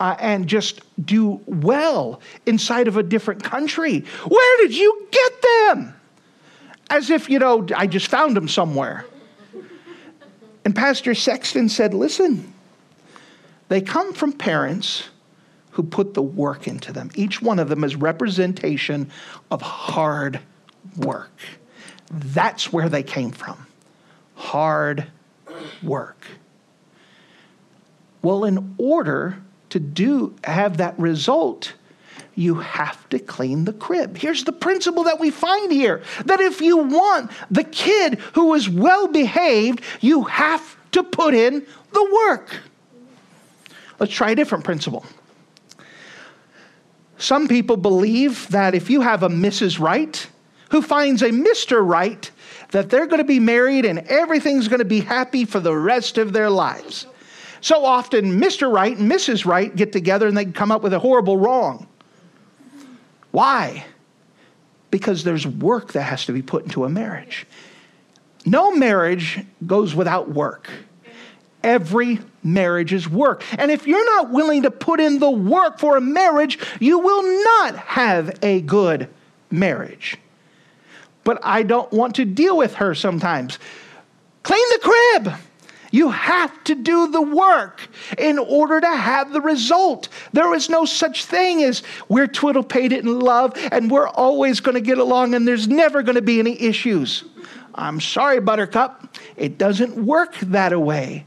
uh, 0.00 0.16
and 0.18 0.46
just 0.46 0.80
do 1.04 1.40
well 1.46 2.20
inside 2.46 2.88
of 2.88 2.96
a 2.96 3.02
different 3.02 3.44
country. 3.44 4.00
Where 4.26 4.58
did 4.58 4.74
you 4.74 5.06
get 5.10 5.42
them? 5.42 5.94
As 6.88 7.10
if, 7.10 7.28
you 7.28 7.38
know, 7.38 7.66
I 7.76 7.86
just 7.86 8.08
found 8.08 8.36
them 8.36 8.48
somewhere. 8.48 9.04
And 10.64 10.74
Pastor 10.74 11.14
Sexton 11.14 11.68
said, 11.68 11.94
Listen, 11.94 12.52
they 13.68 13.80
come 13.80 14.12
from 14.12 14.32
parents 14.32 15.10
who 15.70 15.82
put 15.82 16.14
the 16.14 16.22
work 16.22 16.66
into 16.66 16.92
them. 16.92 17.10
Each 17.14 17.40
one 17.40 17.58
of 17.58 17.68
them 17.68 17.84
is 17.84 17.94
representation 17.94 19.10
of 19.50 19.62
hard 19.62 20.40
work. 20.96 21.30
That's 22.10 22.72
where 22.72 22.88
they 22.88 23.04
came 23.04 23.30
from. 23.30 23.66
Hard 24.34 25.06
work. 25.82 26.26
Well, 28.22 28.44
in 28.44 28.74
order 28.78 29.40
to 29.70 29.80
do 29.80 30.34
have 30.44 30.76
that 30.78 30.98
result, 30.98 31.72
you 32.34 32.56
have 32.56 33.08
to 33.10 33.18
clean 33.18 33.64
the 33.64 33.72
crib. 33.72 34.16
Here's 34.16 34.44
the 34.44 34.52
principle 34.52 35.04
that 35.04 35.20
we 35.20 35.30
find 35.30 35.72
here 35.72 36.02
that 36.24 36.40
if 36.40 36.60
you 36.60 36.76
want 36.76 37.30
the 37.50 37.64
kid 37.64 38.18
who 38.34 38.54
is 38.54 38.68
well 38.68 39.08
behaved, 39.08 39.82
you 40.00 40.24
have 40.24 40.76
to 40.92 41.02
put 41.02 41.34
in 41.34 41.66
the 41.92 42.20
work. 42.28 42.56
Let's 43.98 44.12
try 44.12 44.30
a 44.30 44.34
different 44.34 44.64
principle. 44.64 45.04
Some 47.18 47.48
people 47.48 47.76
believe 47.76 48.48
that 48.48 48.74
if 48.74 48.88
you 48.88 49.02
have 49.02 49.22
a 49.22 49.28
Mrs. 49.28 49.78
Right 49.78 50.26
who 50.70 50.82
finds 50.82 51.22
a 51.22 51.30
Mr. 51.30 51.86
Right, 51.86 52.30
that 52.70 52.90
they're 52.90 53.06
going 53.06 53.18
to 53.18 53.24
be 53.24 53.40
married 53.40 53.84
and 53.84 54.00
everything's 54.00 54.68
going 54.68 54.78
to 54.78 54.84
be 54.84 55.00
happy 55.00 55.44
for 55.44 55.60
the 55.60 55.76
rest 55.76 56.16
of 56.16 56.32
their 56.32 56.48
lives. 56.48 57.06
So 57.60 57.84
often, 57.84 58.40
Mr. 58.40 58.72
Right 58.72 58.96
and 58.96 59.10
Mrs. 59.10 59.44
Right 59.44 59.74
get 59.74 59.92
together 59.92 60.26
and 60.26 60.36
they 60.36 60.46
come 60.46 60.72
up 60.72 60.82
with 60.82 60.92
a 60.92 60.98
horrible 60.98 61.36
wrong. 61.36 61.86
Why? 63.30 63.84
Because 64.90 65.24
there's 65.24 65.46
work 65.46 65.92
that 65.92 66.02
has 66.02 66.24
to 66.26 66.32
be 66.32 66.42
put 66.42 66.64
into 66.64 66.84
a 66.84 66.88
marriage. 66.88 67.46
No 68.46 68.74
marriage 68.74 69.44
goes 69.66 69.94
without 69.94 70.30
work. 70.30 70.70
Every 71.62 72.20
marriage 72.42 72.92
is 72.92 73.08
work. 73.08 73.44
And 73.58 73.70
if 73.70 73.86
you're 73.86 74.04
not 74.16 74.30
willing 74.30 74.62
to 74.62 74.70
put 74.70 74.98
in 74.98 75.18
the 75.18 75.30
work 75.30 75.78
for 75.78 75.96
a 75.96 76.00
marriage, 76.00 76.58
you 76.80 76.98
will 76.98 77.44
not 77.44 77.76
have 77.76 78.38
a 78.42 78.62
good 78.62 79.08
marriage. 79.50 80.16
But 81.22 81.38
I 81.42 81.62
don't 81.62 81.92
want 81.92 82.14
to 82.16 82.24
deal 82.24 82.56
with 82.56 82.74
her 82.76 82.94
sometimes. 82.94 83.58
Clean 84.42 84.64
the 84.70 84.78
crib. 84.78 85.34
You 85.90 86.10
have 86.10 86.62
to 86.64 86.74
do 86.74 87.10
the 87.10 87.22
work 87.22 87.88
in 88.16 88.38
order 88.38 88.80
to 88.80 88.96
have 88.96 89.32
the 89.32 89.40
result. 89.40 90.08
There 90.32 90.54
is 90.54 90.68
no 90.68 90.84
such 90.84 91.24
thing 91.24 91.62
as 91.64 91.82
we're 92.08 92.28
twiddle 92.28 92.62
pated 92.62 93.04
in 93.04 93.18
love 93.18 93.54
and 93.72 93.90
we're 93.90 94.08
always 94.08 94.60
going 94.60 94.76
to 94.76 94.80
get 94.80 94.98
along 94.98 95.34
and 95.34 95.46
there's 95.46 95.66
never 95.66 96.02
going 96.02 96.14
to 96.14 96.22
be 96.22 96.38
any 96.38 96.60
issues. 96.60 97.24
I'm 97.74 98.00
sorry, 98.00 98.40
Buttercup. 98.40 99.16
It 99.36 99.58
doesn't 99.58 99.96
work 99.96 100.36
that 100.38 100.78
way. 100.78 101.26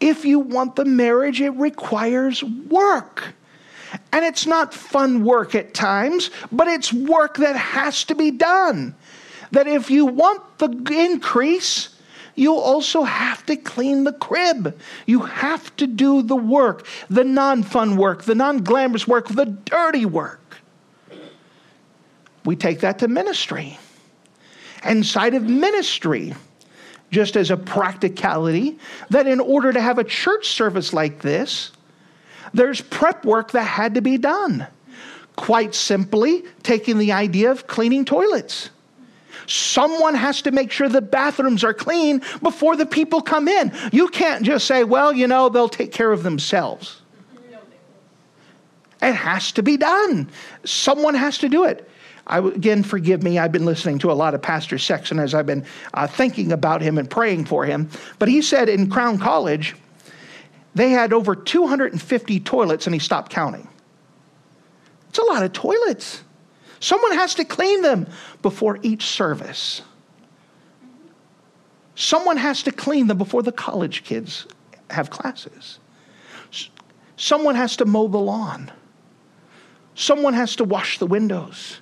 If 0.00 0.24
you 0.24 0.38
want 0.38 0.76
the 0.76 0.84
marriage, 0.84 1.40
it 1.40 1.50
requires 1.50 2.42
work. 2.42 3.34
And 4.12 4.24
it's 4.24 4.46
not 4.46 4.74
fun 4.74 5.24
work 5.24 5.54
at 5.54 5.74
times, 5.74 6.30
but 6.52 6.68
it's 6.68 6.92
work 6.92 7.36
that 7.38 7.56
has 7.56 8.04
to 8.04 8.14
be 8.14 8.30
done. 8.30 8.94
That 9.52 9.66
if 9.66 9.90
you 9.90 10.06
want 10.06 10.58
the 10.58 10.68
increase, 10.92 11.88
you 12.38 12.54
also 12.54 13.02
have 13.02 13.44
to 13.46 13.56
clean 13.56 14.04
the 14.04 14.12
crib. 14.12 14.78
You 15.06 15.22
have 15.22 15.74
to 15.76 15.88
do 15.88 16.22
the 16.22 16.36
work, 16.36 16.86
the 17.10 17.24
non 17.24 17.64
fun 17.64 17.96
work, 17.96 18.22
the 18.22 18.36
non 18.36 18.58
glamorous 18.58 19.08
work, 19.08 19.26
the 19.26 19.46
dirty 19.46 20.06
work. 20.06 20.56
We 22.44 22.54
take 22.54 22.80
that 22.80 23.00
to 23.00 23.08
ministry. 23.08 23.78
Inside 24.84 25.34
of 25.34 25.42
ministry, 25.42 26.32
just 27.10 27.36
as 27.36 27.50
a 27.50 27.56
practicality, 27.56 28.78
that 29.10 29.26
in 29.26 29.40
order 29.40 29.72
to 29.72 29.80
have 29.80 29.98
a 29.98 30.04
church 30.04 30.48
service 30.48 30.92
like 30.92 31.20
this, 31.20 31.72
there's 32.54 32.80
prep 32.80 33.24
work 33.24 33.50
that 33.50 33.64
had 33.64 33.96
to 33.96 34.00
be 34.00 34.16
done. 34.16 34.64
Quite 35.34 35.74
simply, 35.74 36.44
taking 36.62 36.98
the 36.98 37.10
idea 37.10 37.50
of 37.50 37.66
cleaning 37.66 38.04
toilets. 38.04 38.70
Someone 39.48 40.14
has 40.14 40.42
to 40.42 40.50
make 40.50 40.70
sure 40.70 40.88
the 40.88 41.00
bathrooms 41.00 41.64
are 41.64 41.72
clean 41.72 42.22
before 42.42 42.76
the 42.76 42.86
people 42.86 43.22
come 43.22 43.48
in. 43.48 43.72
You 43.92 44.08
can't 44.08 44.44
just 44.44 44.66
say, 44.66 44.84
well, 44.84 45.12
you 45.12 45.26
know, 45.26 45.48
they'll 45.48 45.70
take 45.70 45.90
care 45.90 46.12
of 46.12 46.22
themselves. 46.22 47.00
It 49.00 49.12
has 49.12 49.52
to 49.52 49.62
be 49.62 49.76
done. 49.76 50.28
Someone 50.64 51.14
has 51.14 51.38
to 51.38 51.48
do 51.48 51.64
it. 51.64 51.88
I, 52.26 52.40
again, 52.40 52.82
forgive 52.82 53.22
me. 53.22 53.38
I've 53.38 53.52
been 53.52 53.64
listening 53.64 53.98
to 54.00 54.10
a 54.10 54.12
lot 54.12 54.34
of 54.34 54.42
Pastor 54.42 54.76
Sexton 54.76 55.18
as 55.18 55.34
I've 55.34 55.46
been 55.46 55.64
uh, 55.94 56.06
thinking 56.06 56.52
about 56.52 56.82
him 56.82 56.98
and 56.98 57.08
praying 57.08 57.46
for 57.46 57.64
him. 57.64 57.88
But 58.18 58.28
he 58.28 58.42
said 58.42 58.68
in 58.68 58.90
Crown 58.90 59.18
College, 59.18 59.76
they 60.74 60.90
had 60.90 61.14
over 61.14 61.34
250 61.34 62.40
toilets 62.40 62.86
and 62.86 62.94
he 62.94 63.00
stopped 63.00 63.32
counting. 63.32 63.66
It's 65.08 65.18
a 65.18 65.24
lot 65.24 65.42
of 65.42 65.54
toilets. 65.54 66.22
Someone 66.80 67.12
has 67.12 67.34
to 67.36 67.44
clean 67.44 67.82
them 67.82 68.06
before 68.42 68.78
each 68.82 69.06
service. 69.06 69.82
Someone 71.94 72.36
has 72.36 72.62
to 72.62 72.72
clean 72.72 73.08
them 73.08 73.18
before 73.18 73.42
the 73.42 73.52
college 73.52 74.04
kids 74.04 74.46
have 74.90 75.10
classes. 75.10 75.78
Someone 77.16 77.56
has 77.56 77.76
to 77.78 77.84
mow 77.84 78.06
the 78.06 78.18
lawn. 78.18 78.70
Someone 79.96 80.34
has 80.34 80.54
to 80.56 80.64
wash 80.64 80.98
the 80.98 81.06
windows. 81.06 81.80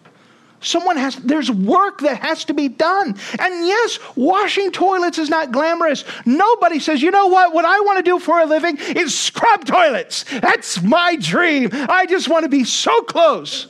Someone 0.61 0.97
has, 0.97 1.17
there's 1.17 1.51
work 1.51 2.01
that 2.01 2.21
has 2.23 2.47
to 2.47 2.55
be 2.55 2.69
done. 2.69 3.15
And 3.39 3.67
yes, 3.67 3.99
washing 4.17 4.73
toilets 4.73 5.19
is 5.19 5.29
not 5.29 5.53
glamorous. 5.53 6.03
Nobody 6.25 6.79
says, 6.79 7.03
you 7.03 7.11
know 7.11 7.27
what, 7.27 7.53
what 7.53 7.67
I 7.67 7.79
want 7.81 7.99
to 7.99 8.03
do 8.03 8.19
for 8.19 8.41
a 8.41 8.47
living 8.47 8.79
is 8.79 9.17
scrub 9.17 9.67
toilets. 9.67 10.25
That's 10.41 10.83
my 10.83 11.17
dream. 11.17 11.69
I 11.73 12.07
just 12.07 12.29
want 12.29 12.45
to 12.45 12.49
be 12.49 12.65
so 12.65 13.03
close. 13.03 13.67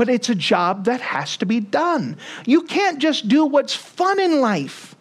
But 0.00 0.08
it's 0.08 0.30
a 0.30 0.34
job 0.34 0.86
that 0.86 1.02
has 1.02 1.36
to 1.36 1.44
be 1.44 1.60
done. 1.60 2.16
You 2.46 2.62
can't 2.62 3.00
just 3.00 3.28
do 3.28 3.44
what's 3.44 3.74
fun 3.74 4.18
in 4.18 4.40
life. 4.40 4.96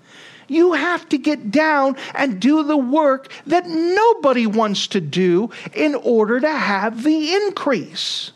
You 0.49 0.73
have 0.73 1.07
to 1.07 1.17
get 1.17 1.51
down 1.51 1.95
and 2.13 2.41
do 2.41 2.63
the 2.63 2.75
work 2.75 3.31
that 3.45 3.65
nobody 3.65 4.45
wants 4.45 4.87
to 4.87 4.99
do 4.99 5.51
in 5.73 5.95
order 5.95 6.41
to 6.41 6.51
have 6.51 7.03
the 7.05 7.33
increase. 7.33 8.33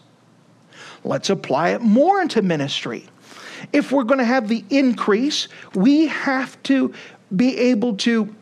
Let's 1.03 1.29
apply 1.29 1.71
it 1.71 1.81
more 1.81 2.21
into 2.21 2.41
ministry. 2.41 3.07
If 3.73 3.91
we're 3.91 4.05
going 4.05 4.19
to 4.19 4.23
have 4.23 4.47
the 4.47 4.63
increase, 4.69 5.49
we 5.75 6.07
have 6.07 6.63
to 6.63 6.93
be 7.35 7.57
able 7.57 7.97
to 7.97 8.33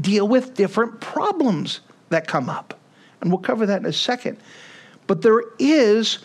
deal 0.00 0.26
with 0.26 0.54
different 0.54 1.00
problems 1.00 1.82
that 2.08 2.26
come 2.26 2.50
up. 2.50 2.76
And 3.20 3.30
we'll 3.30 3.42
cover 3.42 3.64
that 3.64 3.78
in 3.78 3.86
a 3.86 3.92
second. 3.92 4.38
But 5.06 5.22
there 5.22 5.44
is 5.60 6.18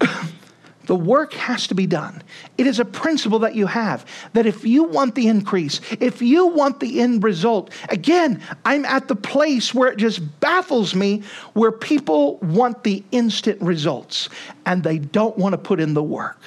the 0.86 0.94
work 0.94 1.32
has 1.34 1.66
to 1.66 1.74
be 1.74 1.86
done. 1.86 2.22
It 2.58 2.66
is 2.66 2.78
a 2.78 2.84
principle 2.84 3.38
that 3.40 3.54
you 3.54 3.66
have 3.66 4.06
that 4.32 4.46
if 4.46 4.64
you 4.64 4.84
want 4.84 5.14
the 5.14 5.28
increase, 5.28 5.80
if 6.00 6.22
you 6.22 6.46
want 6.46 6.80
the 6.80 7.00
end 7.00 7.22
result, 7.22 7.70
again, 7.88 8.42
I'm 8.64 8.84
at 8.84 9.08
the 9.08 9.16
place 9.16 9.74
where 9.74 9.90
it 9.90 9.96
just 9.96 10.40
baffles 10.40 10.94
me 10.94 11.22
where 11.54 11.72
people 11.72 12.38
want 12.38 12.84
the 12.84 13.02
instant 13.12 13.60
results 13.60 14.28
and 14.64 14.82
they 14.82 14.98
don't 14.98 15.36
want 15.36 15.52
to 15.52 15.58
put 15.58 15.80
in 15.80 15.94
the 15.94 16.02
work. 16.02 16.40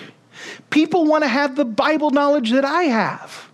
People 0.70 1.06
want 1.06 1.24
to 1.24 1.28
have 1.28 1.56
the 1.56 1.66
Bible 1.66 2.12
knowledge 2.12 2.52
that 2.52 2.66
I 2.66 2.84
have. 2.84 3.49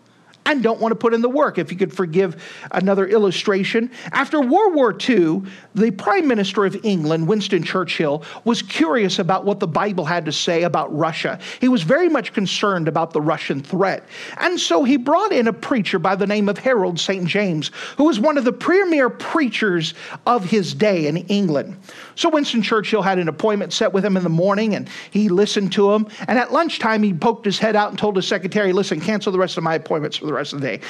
And 0.45 0.61
don't 0.61 0.79
want 0.79 0.91
to 0.91 0.95
put 0.95 1.13
in 1.13 1.21
the 1.21 1.29
work. 1.29 1.57
If 1.57 1.71
you 1.71 1.77
could 1.77 1.93
forgive 1.93 2.43
another 2.71 3.07
illustration. 3.07 3.91
After 4.11 4.39
World 4.39 4.75
War 4.75 4.95
II, 4.97 5.41
the 5.73 5.91
Prime 5.91 6.27
Minister 6.27 6.65
of 6.65 6.77
England, 6.83 7.27
Winston 7.27 7.63
Churchill, 7.63 8.23
was 8.43 8.61
curious 8.61 9.19
about 9.19 9.45
what 9.45 9.59
the 9.59 9.67
Bible 9.67 10.05
had 10.05 10.25
to 10.25 10.31
say 10.31 10.63
about 10.63 10.95
Russia. 10.95 11.39
He 11.59 11.67
was 11.67 11.83
very 11.83 12.09
much 12.09 12.33
concerned 12.33 12.87
about 12.87 13.11
the 13.11 13.21
Russian 13.21 13.61
threat. 13.61 14.07
And 14.37 14.59
so 14.59 14.83
he 14.83 14.97
brought 14.97 15.31
in 15.31 15.47
a 15.47 15.53
preacher 15.53 15.99
by 15.99 16.15
the 16.15 16.27
name 16.27 16.47
of 16.47 16.57
Harold 16.57 16.99
St. 16.99 17.25
James, 17.25 17.71
who 17.97 18.05
was 18.05 18.19
one 18.19 18.37
of 18.37 18.45
the 18.45 18.53
premier 18.53 19.09
preachers 19.09 19.93
of 20.25 20.45
his 20.45 20.73
day 20.73 21.07
in 21.07 21.17
England. 21.17 21.77
So 22.15 22.29
Winston 22.29 22.61
Churchill 22.61 23.01
had 23.01 23.19
an 23.19 23.27
appointment 23.27 23.73
set 23.73 23.91
with 23.91 24.05
him 24.05 24.15
in 24.15 24.23
the 24.23 24.29
morning 24.29 24.75
and 24.75 24.87
he 25.11 25.29
listened 25.29 25.71
to 25.73 25.91
him. 25.91 26.07
And 26.27 26.37
at 26.37 26.51
lunchtime, 26.51 27.03
he 27.03 27.13
poked 27.13 27.45
his 27.45 27.59
head 27.59 27.75
out 27.75 27.89
and 27.89 27.97
told 27.97 28.15
his 28.15 28.27
secretary, 28.27 28.73
Listen, 28.73 29.01
cancel 29.01 29.31
the 29.31 29.39
rest 29.39 29.57
of 29.57 29.63
my 29.63 29.75
appointments 29.75 30.17
for 30.17 30.25
the 30.25 30.33
rest 30.35 30.53
of 30.53 30.61
the 30.61 30.67
day. 30.67 30.81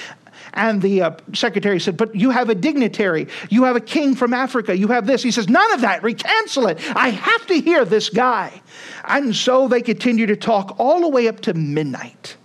And 0.53 0.81
the 0.81 1.01
uh, 1.01 1.11
secretary 1.33 1.79
said, 1.79 1.97
But 1.97 2.15
you 2.15 2.29
have 2.29 2.49
a 2.49 2.55
dignitary. 2.55 3.27
You 3.49 3.63
have 3.63 3.75
a 3.75 3.81
king 3.81 4.15
from 4.15 4.33
Africa. 4.33 4.77
You 4.77 4.87
have 4.89 5.07
this. 5.07 5.23
He 5.23 5.31
says, 5.31 5.49
None 5.49 5.71
of 5.73 5.81
that. 5.81 6.01
Recancel 6.01 6.69
it. 6.71 6.79
I 6.95 7.09
have 7.09 7.47
to 7.47 7.59
hear 7.59 7.85
this 7.85 8.09
guy. 8.09 8.61
And 9.05 9.35
so 9.35 9.67
they 9.67 9.81
continued 9.81 10.27
to 10.27 10.35
talk 10.35 10.75
all 10.79 11.01
the 11.01 11.09
way 11.09 11.27
up 11.27 11.41
to 11.41 11.53
midnight. 11.53 12.37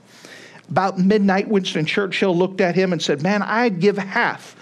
About 0.71 0.99
midnight, 0.99 1.49
Winston 1.49 1.85
Churchill 1.85 2.37
looked 2.37 2.61
at 2.61 2.75
him 2.75 2.93
and 2.93 3.03
said, 3.03 3.23
Man, 3.23 3.43
I'd 3.43 3.81
give 3.81 3.99
half 3.99 4.57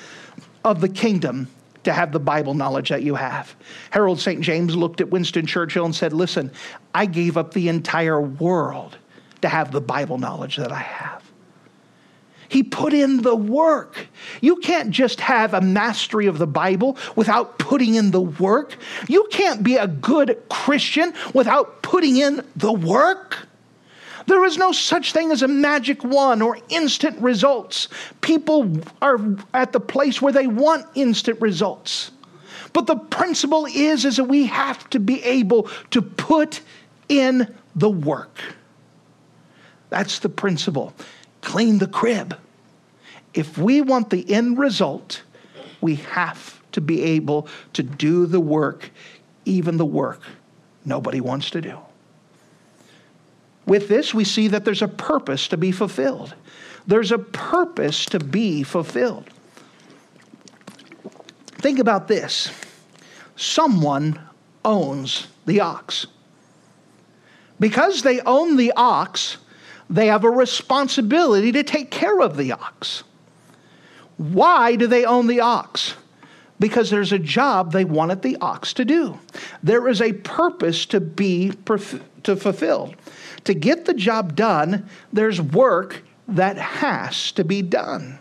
of 0.65 0.81
the 0.81 0.89
kingdom 0.89 1.49
to 1.85 1.93
have 1.93 2.13
the 2.13 2.21
Bible 2.21 2.55
knowledge 2.55 2.89
that 2.91 3.03
you 3.03 3.15
have. 3.15 3.55
Harold 3.91 4.21
St. 4.21 4.41
James 4.41 4.77
looked 4.77 5.01
at 5.01 5.09
Winston 5.09 5.47
Churchill 5.47 5.85
and 5.85 5.95
said, 5.95 6.13
Listen, 6.13 6.51
I 6.95 7.07
gave 7.07 7.37
up 7.37 7.55
the 7.55 7.69
entire 7.69 8.21
world 8.21 8.99
to 9.43 9.49
have 9.49 9.71
the 9.71 9.81
Bible 9.81 10.19
knowledge 10.19 10.57
that 10.57 10.73
I 10.73 10.81
have. 10.81 11.18
He 12.49 12.63
put 12.63 12.93
in 12.93 13.23
the 13.23 13.37
work. 13.37 14.09
You 14.41 14.57
can't 14.57 14.91
just 14.91 15.21
have 15.21 15.55
a 15.55 15.61
mastery 15.61 16.27
of 16.27 16.39
the 16.39 16.47
Bible 16.47 16.97
without 17.15 17.59
putting 17.59 17.95
in 17.95 18.11
the 18.11 18.23
work. 18.23 18.77
You 19.07 19.29
can't 19.31 19.63
be 19.63 19.77
a 19.77 19.87
good 19.87 20.43
Christian 20.49 21.13
without 21.35 21.83
putting 21.83 22.17
in 22.17 22.45
the 22.57 22.73
work. 22.73 23.49
There 24.27 24.45
is 24.45 24.59
no 24.59 24.73
such 24.73 25.13
thing 25.13 25.31
as 25.31 25.43
a 25.43 25.49
magic 25.49 26.05
wand 26.05 26.43
or 26.43 26.59
instant 26.69 27.21
results. 27.21 27.89
People 28.21 28.79
are 29.01 29.19
at 29.55 29.73
the 29.73 29.81
place 29.81 30.21
where 30.21 30.33
they 30.33 30.47
want 30.47 30.87
instant 30.95 31.41
results. 31.41 32.11
But 32.75 32.87
the 32.87 32.97
principle 32.97 33.67
is, 33.67 34.05
is 34.05 34.17
that 34.17 34.25
we 34.25 34.47
have 34.47 34.89
to 34.91 35.01
be 35.01 35.23
able 35.23 35.71
to 35.91 36.03
put 36.03 36.61
in 37.09 37.55
the 37.75 37.89
work. 37.89 38.41
That's 39.89 40.19
the 40.19 40.29
principle. 40.29 40.93
Clean 41.49 41.79
the 41.79 41.87
crib. 41.87 42.37
If 43.33 43.57
we 43.57 43.81
want 43.81 44.11
the 44.11 44.31
end 44.31 44.59
result, 44.59 45.23
we 45.81 45.95
have 45.95 46.61
to 46.73 46.83
be 46.83 47.03
able 47.03 47.49
to 47.73 47.83
do 47.83 48.27
the 48.27 48.39
work, 48.39 48.91
even 49.47 49.79
the 49.79 49.87
work 49.87 50.21
nobody 50.85 51.23
wants 51.23 51.49
to 51.53 51.63
do. 51.63 51.79
With 53.65 53.89
this, 53.89 54.13
we 54.13 54.25
see 54.25 54.49
that 54.49 54.67
there's 54.67 54.83
a 54.83 54.89
purpose 54.89 55.49
to 55.49 55.57
be 55.57 55.73
fulfilled. 55.73 56.35
There's 56.87 57.13
a 57.13 57.19
purpose 57.19 58.05
to 58.07 58.21
be 58.21 58.63
fulfilled. 58.63 59.31
Think 61.63 61.79
about 61.79 62.09
this 62.09 62.53
someone 63.37 64.21
owns 64.67 65.29
the 65.47 65.61
ox. 65.61 66.09
Because 67.59 68.03
they 68.03 68.21
own 68.21 68.57
the 68.59 68.75
ox, 68.77 69.39
they 69.91 70.07
have 70.07 70.25
a 70.25 70.31
responsibility 70.31 71.53
to 71.53 71.63
take 71.63 71.91
care 71.91 72.21
of 72.21 72.37
the 72.37 72.53
ox. 72.53 73.05
Why 74.17 74.77
do 74.77 74.87
they 74.87 75.05
own 75.05 75.27
the 75.27 75.41
ox? 75.41 75.95
Because 76.61 76.91
there's 76.91 77.13
a 77.13 77.19
job 77.19 77.73
they 77.73 77.85
wanted 77.85 78.23
the 78.23 78.37
ox 78.41 78.73
to 78.75 78.85
do. 78.85 79.19
There 79.63 79.89
is 79.89 80.03
a 80.03 80.13
purpose 80.13 80.87
to 80.87 81.01
be 81.01 81.53
to 82.25 82.37
fulfilled. 82.37 82.97
To 83.45 83.55
get 83.55 83.85
the 83.85 83.95
job 83.95 84.35
done, 84.35 84.89
there's 85.13 85.41
work 85.41 86.03
that 86.27 86.59
has 86.59 87.33
to 87.33 87.45
be 87.45 87.63
done. 87.63 88.19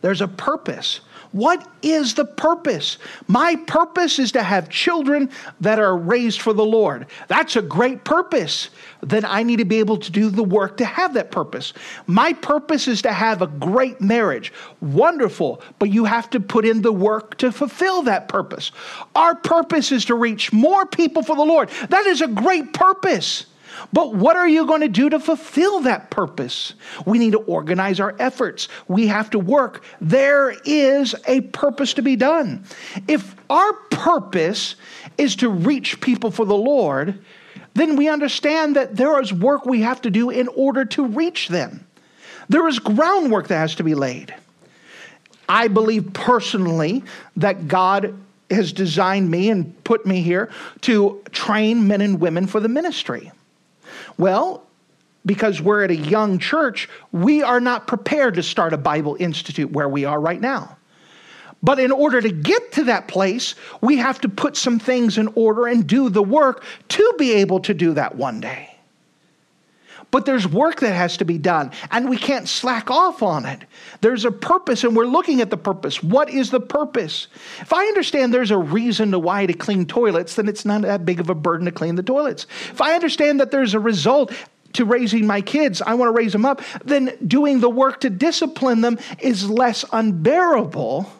There's 0.00 0.20
a 0.20 0.28
purpose. 0.28 1.00
What 1.32 1.66
is 1.82 2.14
the 2.14 2.24
purpose? 2.24 2.98
My 3.26 3.56
purpose 3.66 4.18
is 4.18 4.32
to 4.32 4.42
have 4.42 4.70
children 4.70 5.30
that 5.60 5.78
are 5.78 5.96
raised 5.96 6.40
for 6.40 6.52
the 6.52 6.64
Lord. 6.64 7.06
That's 7.28 7.56
a 7.56 7.62
great 7.62 8.04
purpose. 8.04 8.70
Then 9.02 9.24
I 9.24 9.42
need 9.42 9.56
to 9.56 9.64
be 9.64 9.78
able 9.78 9.98
to 9.98 10.10
do 10.10 10.30
the 10.30 10.42
work 10.42 10.78
to 10.78 10.84
have 10.84 11.14
that 11.14 11.30
purpose. 11.30 11.72
My 12.06 12.32
purpose 12.32 12.88
is 12.88 13.02
to 13.02 13.12
have 13.12 13.42
a 13.42 13.46
great 13.46 14.00
marriage. 14.00 14.52
Wonderful, 14.80 15.62
but 15.78 15.90
you 15.90 16.04
have 16.06 16.30
to 16.30 16.40
put 16.40 16.64
in 16.64 16.82
the 16.82 16.92
work 16.92 17.36
to 17.38 17.52
fulfill 17.52 18.02
that 18.02 18.28
purpose. 18.28 18.72
Our 19.14 19.34
purpose 19.34 19.92
is 19.92 20.06
to 20.06 20.14
reach 20.14 20.52
more 20.52 20.86
people 20.86 21.22
for 21.22 21.36
the 21.36 21.44
Lord. 21.44 21.68
That 21.90 22.06
is 22.06 22.22
a 22.22 22.28
great 22.28 22.72
purpose. 22.72 23.46
But 23.92 24.14
what 24.14 24.36
are 24.36 24.48
you 24.48 24.66
going 24.66 24.80
to 24.80 24.88
do 24.88 25.08
to 25.10 25.20
fulfill 25.20 25.80
that 25.80 26.10
purpose? 26.10 26.74
We 27.06 27.18
need 27.18 27.32
to 27.32 27.38
organize 27.38 28.00
our 28.00 28.14
efforts. 28.18 28.68
We 28.86 29.06
have 29.06 29.30
to 29.30 29.38
work. 29.38 29.84
There 30.00 30.54
is 30.64 31.14
a 31.26 31.42
purpose 31.42 31.94
to 31.94 32.02
be 32.02 32.16
done. 32.16 32.64
If 33.06 33.34
our 33.50 33.72
purpose 33.90 34.76
is 35.16 35.36
to 35.36 35.48
reach 35.48 36.00
people 36.00 36.30
for 36.30 36.44
the 36.44 36.56
Lord, 36.56 37.18
then 37.74 37.96
we 37.96 38.08
understand 38.08 38.76
that 38.76 38.96
there 38.96 39.20
is 39.20 39.32
work 39.32 39.64
we 39.64 39.82
have 39.82 40.02
to 40.02 40.10
do 40.10 40.30
in 40.30 40.48
order 40.48 40.84
to 40.84 41.06
reach 41.06 41.48
them. 41.48 41.86
There 42.48 42.66
is 42.66 42.78
groundwork 42.78 43.48
that 43.48 43.58
has 43.58 43.74
to 43.76 43.84
be 43.84 43.94
laid. 43.94 44.34
I 45.48 45.68
believe 45.68 46.12
personally 46.12 47.04
that 47.36 47.68
God 47.68 48.14
has 48.50 48.72
designed 48.72 49.30
me 49.30 49.50
and 49.50 49.82
put 49.84 50.06
me 50.06 50.22
here 50.22 50.50
to 50.82 51.22
train 51.32 51.86
men 51.86 52.00
and 52.00 52.20
women 52.20 52.46
for 52.46 52.60
the 52.60 52.68
ministry. 52.68 53.30
Well, 54.18 54.64
because 55.24 55.60
we're 55.60 55.84
at 55.84 55.90
a 55.90 55.96
young 55.96 56.38
church, 56.38 56.88
we 57.12 57.42
are 57.42 57.60
not 57.60 57.86
prepared 57.86 58.34
to 58.34 58.42
start 58.42 58.72
a 58.72 58.78
Bible 58.78 59.16
Institute 59.20 59.70
where 59.70 59.88
we 59.88 60.04
are 60.04 60.20
right 60.20 60.40
now. 60.40 60.76
But 61.62 61.80
in 61.80 61.90
order 61.90 62.20
to 62.20 62.30
get 62.30 62.72
to 62.72 62.84
that 62.84 63.08
place, 63.08 63.54
we 63.80 63.96
have 63.96 64.20
to 64.20 64.28
put 64.28 64.56
some 64.56 64.78
things 64.78 65.18
in 65.18 65.28
order 65.34 65.66
and 65.66 65.86
do 65.86 66.08
the 66.08 66.22
work 66.22 66.64
to 66.88 67.14
be 67.18 67.32
able 67.34 67.60
to 67.60 67.74
do 67.74 67.94
that 67.94 68.14
one 68.14 68.40
day. 68.40 68.67
But 70.10 70.24
there's 70.24 70.48
work 70.48 70.80
that 70.80 70.94
has 70.94 71.18
to 71.18 71.24
be 71.24 71.36
done, 71.36 71.70
and 71.90 72.08
we 72.08 72.16
can't 72.16 72.48
slack 72.48 72.90
off 72.90 73.22
on 73.22 73.44
it. 73.44 73.60
There's 74.00 74.24
a 74.24 74.30
purpose, 74.30 74.84
and 74.84 74.96
we're 74.96 75.06
looking 75.06 75.40
at 75.42 75.50
the 75.50 75.56
purpose. 75.58 76.02
What 76.02 76.30
is 76.30 76.50
the 76.50 76.60
purpose? 76.60 77.28
If 77.60 77.72
I 77.72 77.84
understand 77.86 78.32
there's 78.32 78.50
a 78.50 78.56
reason 78.56 79.10
to 79.10 79.18
why 79.18 79.44
to 79.44 79.52
clean 79.52 79.84
toilets, 79.84 80.36
then 80.36 80.48
it's 80.48 80.64
not 80.64 80.82
that 80.82 81.04
big 81.04 81.20
of 81.20 81.28
a 81.28 81.34
burden 81.34 81.66
to 81.66 81.72
clean 81.72 81.96
the 81.96 82.02
toilets. 82.02 82.46
If 82.70 82.80
I 82.80 82.94
understand 82.94 83.40
that 83.40 83.50
there's 83.50 83.74
a 83.74 83.80
result 83.80 84.32
to 84.74 84.84
raising 84.84 85.26
my 85.26 85.40
kids, 85.40 85.82
I 85.82 85.94
want 85.94 86.08
to 86.08 86.12
raise 86.12 86.32
them 86.32 86.46
up, 86.46 86.62
then 86.84 87.16
doing 87.26 87.60
the 87.60 87.70
work 87.70 88.00
to 88.00 88.10
discipline 88.10 88.80
them 88.80 88.98
is 89.18 89.48
less 89.48 89.84
unbearable 89.92 91.10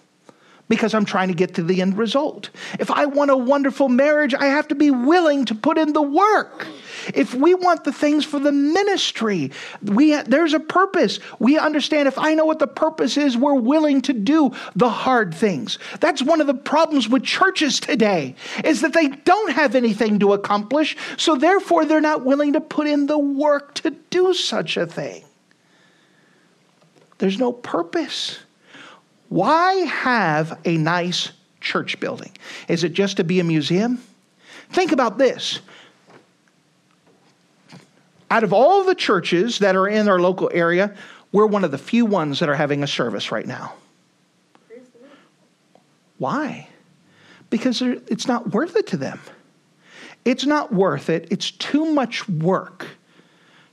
because 0.69 0.95
I'm 0.95 1.05
trying 1.05 1.29
to 1.29 1.35
get 1.35 1.55
to 1.55 1.63
the 1.63 1.81
end 1.81 1.97
result. 1.97 2.51
If 2.79 2.91
I 2.91 3.07
want 3.07 3.31
a 3.31 3.37
wonderful 3.37 3.89
marriage, 3.89 4.35
I 4.35 4.47
have 4.47 4.69
to 4.69 4.75
be 4.75 4.91
willing 4.91 5.45
to 5.47 5.55
put 5.55 5.79
in 5.79 5.93
the 5.93 6.03
work. 6.03 6.67
If 7.15 7.35
we 7.35 7.55
want 7.55 7.85
the 7.85 7.93
things 7.93 8.25
for 8.25 8.39
the 8.39 8.53
ministry, 8.53 9.51
we, 9.83 10.15
there's 10.23 10.53
a 10.53 10.61
purpose. 10.61 11.21
We 11.39 11.59
understand 11.59 12.09
if 12.09 12.19
I 12.19 12.35
know 12.35 12.45
what 12.45 12.59
the 12.59 12.67
purpose 12.67 13.17
is, 13.17 13.37
we're 13.37 13.55
willing 13.55 14.03
to 14.03 14.13
do 14.13 14.53
the 14.77 14.91
hard 14.91 15.35
things. 15.35 15.79
That's 16.01 16.23
one 16.23 16.41
of 16.41 16.47
the 16.47 16.55
problems 16.55 17.09
with 17.09 17.25
churches 17.25 17.81
today 17.81 18.35
is 18.65 18.83
that 18.83 18.93
they 18.93 19.09
don't 19.09 19.53
have 19.53 19.75
anything 19.75 20.19
to 20.19 20.33
accomplish, 20.35 20.97
so 21.17 21.37
therefore 21.37 21.85
they're 21.85 22.01
not 22.01 22.25
willing 22.25 22.53
to 22.53 22.61
put 22.61 22.87
in 22.87 23.07
the 23.07 23.19
work 23.19 23.75
to 23.75 23.91
do 23.91 24.35
such 24.35 24.77
a 24.77 24.87
thing. 24.87 25.25
There's 27.19 27.39
no 27.39 27.53
purpose. 27.53 28.39
Why 29.29 29.75
have 29.75 30.59
a 30.64 30.77
nice 30.77 31.33
church 31.61 32.01
building? 32.01 32.33
Is 32.69 32.85
it 32.85 32.93
just 32.93 33.19
to 33.19 33.25
be 33.25 33.41
a 33.41 33.45
museum? 33.45 34.01
Think 34.71 34.93
about 34.93 35.19
this. 35.19 35.61
Out 38.31 38.45
of 38.45 38.53
all 38.53 38.85
the 38.85 38.95
churches 38.95 39.59
that 39.61 39.75
are 39.75 39.88
in 39.88 40.09
our 40.09 40.19
local 40.19 40.51
area, 40.53 40.95
we're 41.33 41.47
one 41.47 41.64
of 41.64 41.71
the 41.71 41.79
few 41.79 42.07
ones 42.07 42.41
that 42.41 42.49
are 42.49 42.55
having 42.55 42.83
a 42.83 42.87
service 42.87 43.33
right 43.33 43.47
now. 43.47 43.75
Why? 46.19 46.69
Because 47.51 47.81
it's 47.81 48.27
not 48.27 48.53
worth 48.53 48.77
it 48.77 48.87
to 48.88 48.97
them. 48.97 49.21
It's 50.25 50.45
not 50.45 50.73
worth 50.73 51.09
it. 51.09 51.29
It's 51.31 51.51
too 51.53 51.87
much 51.87 52.29
work 52.29 52.87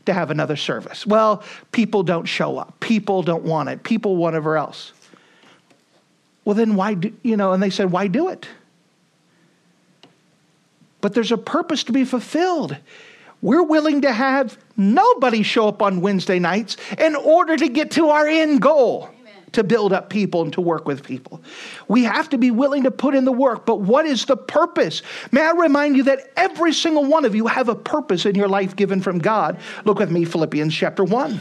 to 0.06 0.14
have 0.14 0.32
another 0.32 0.56
service. 0.56 1.06
Well, 1.06 1.44
people 1.72 2.04
don't 2.04 2.26
show 2.26 2.58
up. 2.58 2.80
People 2.80 3.24
don't 3.24 3.44
want 3.44 3.70
it. 3.70 3.84
People 3.84 4.16
whatever 4.16 4.58
else. 4.58 4.94
Well, 6.46 6.56
then 6.56 6.76
why 6.76 6.94
do, 6.94 7.12
you 7.24 7.36
know, 7.36 7.52
and 7.52 7.62
they 7.62 7.72
said, 7.72 7.92
why 7.92 8.08
do 8.08 8.30
it? 8.30 8.48
But 11.02 11.14
there's 11.14 11.32
a 11.32 11.38
purpose 11.38 11.84
to 11.86 11.92
be 11.92 12.06
fulfilled. 12.06 12.78
We're 13.42 13.64
willing 13.64 14.02
to 14.02 14.12
have 14.12 14.58
nobody 14.78 15.44
show 15.44 15.68
up 15.68 15.82
on 15.82 16.02
Wednesday 16.02 16.40
nights 16.40 16.78
in 16.98 17.16
order 17.16 17.58
to 17.58 17.68
get 17.68 17.92
to 17.92 18.10
our 18.10 18.28
end 18.28 18.62
goal 18.62 19.10
to 19.52 19.64
build 19.64 19.94
up 19.94 20.10
people 20.10 20.42
and 20.42 20.54
to 20.54 20.62
work 20.62 20.86
with 20.88 21.04
people. 21.04 21.42
We 21.88 22.04
have 22.04 22.30
to 22.30 22.38
be 22.38 22.52
willing 22.52 22.84
to 22.84 22.92
put 22.92 23.16
in 23.16 23.26
the 23.26 23.32
work, 23.32 23.66
but 23.66 23.82
what 23.82 24.06
is 24.06 24.26
the 24.26 24.38
purpose? 24.38 25.02
May 25.32 25.42
I 25.42 25.52
remind 25.52 25.96
you 25.96 26.04
that 26.04 26.32
every 26.36 26.74
single 26.74 27.06
one 27.06 27.26
of 27.26 27.36
you 27.36 27.48
have 27.48 27.70
a 27.70 27.76
purpose 27.76 28.26
in 28.26 28.36
your 28.36 28.48
life 28.48 28.76
given 28.76 29.02
from 29.02 29.20
God. 29.20 29.58
Look 29.86 30.00
with 30.00 30.12
me, 30.12 30.26
Philippians 30.26 30.74
chapter 30.76 31.04
1. 31.04 31.40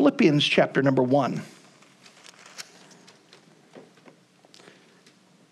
Philippians 0.00 0.42
chapter 0.42 0.82
number 0.82 1.02
1. 1.02 1.42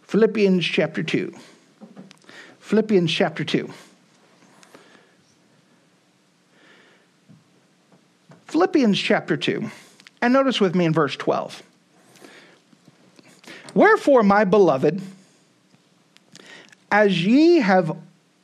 Philippians 0.05 0.65
chapter 0.65 1.03
2. 1.03 1.35
Philippians 2.59 3.13
chapter 3.13 3.45
2. 3.45 3.71
Philippians 8.47 8.99
chapter 8.99 9.37
2. 9.37 9.71
And 10.23 10.33
notice 10.33 10.63
with 10.63 10.75
me 10.75 10.87
in 10.87 10.95
verse 10.95 11.15
12. 11.15 11.63
Wherefore, 13.75 14.23
my 14.23 14.45
beloved, 14.45 15.03
as 16.91 17.23
ye 17.23 17.57
have 17.57 17.95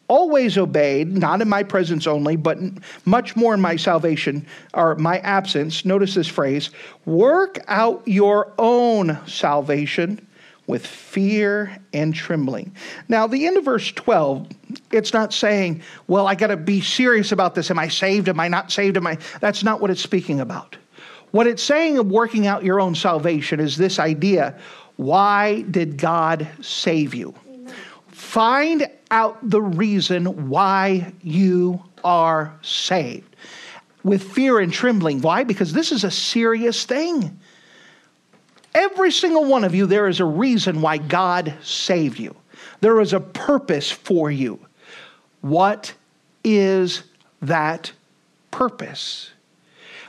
always 0.09 0.59
obeyed, 0.59 1.17
not 1.17 1.41
in 1.41 1.49
my 1.49 1.63
presence 1.63 2.07
only, 2.07 2.37
but 2.37 2.59
much 3.05 3.37
more 3.37 3.55
in 3.55 3.61
my 3.61 3.77
salvation 3.77 4.47
or 4.75 4.95
my 4.97 5.19
absence, 5.19 5.85
notice 5.85 6.15
this 6.15 6.29
phrase 6.29 6.71
work 7.07 7.59
out 7.69 8.03
your 8.07 8.53
own 8.59 9.19
salvation 9.27 10.27
with 10.67 10.87
fear 10.87 11.77
and 11.93 12.15
trembling. 12.15 12.75
Now, 13.09 13.27
the 13.27 13.47
end 13.47 13.57
of 13.57 13.65
verse 13.65 13.93
12, 13.93 14.49
it's 14.93 15.13
not 15.13 15.33
saying, 15.33 15.83
well, 16.07 16.27
I 16.27 16.35
got 16.35 16.47
to 16.47 16.57
be 16.57 16.81
serious 16.81 17.33
about 17.33 17.55
this. 17.55 17.71
Am 17.71 17.79
I 17.79 17.89
saved? 17.89 18.29
Am 18.29 18.41
I 18.41 18.49
not 18.49 18.73
saved? 18.73 18.97
Am 18.97 19.07
I? 19.07 19.19
That's 19.41 19.63
not 19.63 19.81
what 19.81 19.91
it's 19.91 20.01
speaking 20.01 20.41
about. 20.41 20.77
What 21.33 21.47
it's 21.47 21.63
saying 21.63 21.99
of 21.99 22.07
working 22.07 22.47
out 22.47 22.65
your 22.65 22.81
own 22.81 22.95
salvation 22.95 23.61
is 23.61 23.77
this 23.77 23.99
idea 23.99 24.59
why 24.97 25.63
did 25.63 25.99
God 25.99 26.47
save 26.61 27.15
you? 27.15 27.35
Find 28.25 28.89
out 29.13 29.39
the 29.49 29.63
reason 29.63 30.49
why 30.49 31.13
you 31.23 31.85
are 32.03 32.53
saved 32.63 33.37
with 34.03 34.25
fear 34.25 34.59
and 34.59 34.73
trembling. 34.73 35.21
Why? 35.21 35.45
Because 35.45 35.73
this 35.73 35.93
is 35.93 36.03
a 36.03 36.11
serious 36.11 36.85
thing. 36.85 37.39
Every 38.75 39.13
single 39.13 39.45
one 39.45 39.63
of 39.63 39.73
you, 39.73 39.87
there 39.87 40.09
is 40.09 40.19
a 40.19 40.25
reason 40.25 40.81
why 40.81 40.99
God 40.99 41.55
saved 41.63 42.19
you. 42.19 42.35
There 42.81 43.01
is 43.01 43.13
a 43.13 43.21
purpose 43.21 43.91
for 43.93 44.33
you. 44.33 44.59
What 45.43 45.95
is 46.43 47.05
that 47.41 47.93
purpose? 48.51 49.31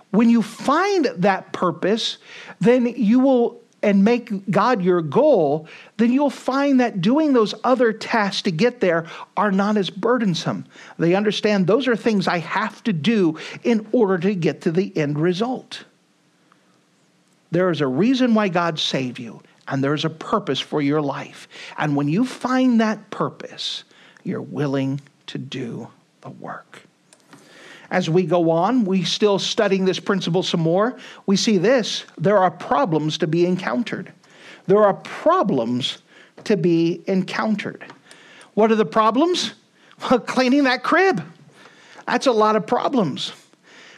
When 0.09 0.31
you 0.31 0.41
find 0.41 1.05
that 1.17 1.53
purpose, 1.53 2.17
then 2.59 2.87
you 2.87 3.19
will 3.19 3.61
and 3.85 4.03
make 4.03 4.49
God 4.49 4.81
your 4.81 5.03
goal, 5.03 5.67
then 5.97 6.11
you'll 6.11 6.31
find 6.31 6.79
that 6.79 7.01
doing 7.01 7.33
those 7.33 7.53
other 7.63 7.93
tasks 7.93 8.41
to 8.41 8.51
get 8.51 8.79
there 8.79 9.05
are 9.37 9.51
not 9.51 9.77
as 9.77 9.91
burdensome. 9.91 10.65
They 10.97 11.13
understand 11.13 11.67
those 11.67 11.87
are 11.87 11.95
things 11.95 12.27
I 12.27 12.39
have 12.39 12.83
to 12.85 12.93
do 12.93 13.37
in 13.63 13.87
order 13.91 14.17
to 14.17 14.33
get 14.33 14.61
to 14.61 14.71
the 14.71 14.91
end 14.97 15.19
result. 15.19 15.83
There 17.51 17.69
is 17.69 17.79
a 17.79 17.87
reason 17.87 18.33
why 18.33 18.47
God 18.47 18.79
saved 18.79 19.19
you, 19.19 19.43
and 19.67 19.83
there's 19.83 20.03
a 20.03 20.09
purpose 20.09 20.59
for 20.59 20.81
your 20.81 21.01
life. 21.01 21.47
And 21.77 21.95
when 21.95 22.09
you 22.09 22.25
find 22.25 22.81
that 22.81 23.11
purpose, 23.11 23.83
you're 24.23 24.41
willing 24.41 24.99
to 25.27 25.37
do 25.37 25.89
the 26.21 26.31
work. 26.31 26.81
As 27.91 28.09
we 28.09 28.23
go 28.23 28.49
on, 28.49 28.85
we 28.85 29.03
still 29.03 29.39
studying 29.39 29.85
this 29.85 29.99
principle 29.99 30.43
some 30.43 30.61
more. 30.61 30.97
We 31.25 31.37
see 31.37 31.57
this 31.57 32.05
there 32.17 32.37
are 32.37 32.51
problems 32.51 33.17
to 33.19 33.27
be 33.27 33.45
encountered. 33.45 34.11
There 34.67 34.83
are 34.83 34.93
problems 34.93 35.99
to 36.45 36.57
be 36.57 37.03
encountered. 37.07 37.85
What 38.53 38.71
are 38.71 38.75
the 38.75 38.85
problems? 38.85 39.53
Well, 40.09 40.19
cleaning 40.27 40.63
that 40.63 40.83
crib. 40.83 41.23
That's 42.07 42.27
a 42.27 42.31
lot 42.31 42.55
of 42.55 42.67
problems. 42.67 43.33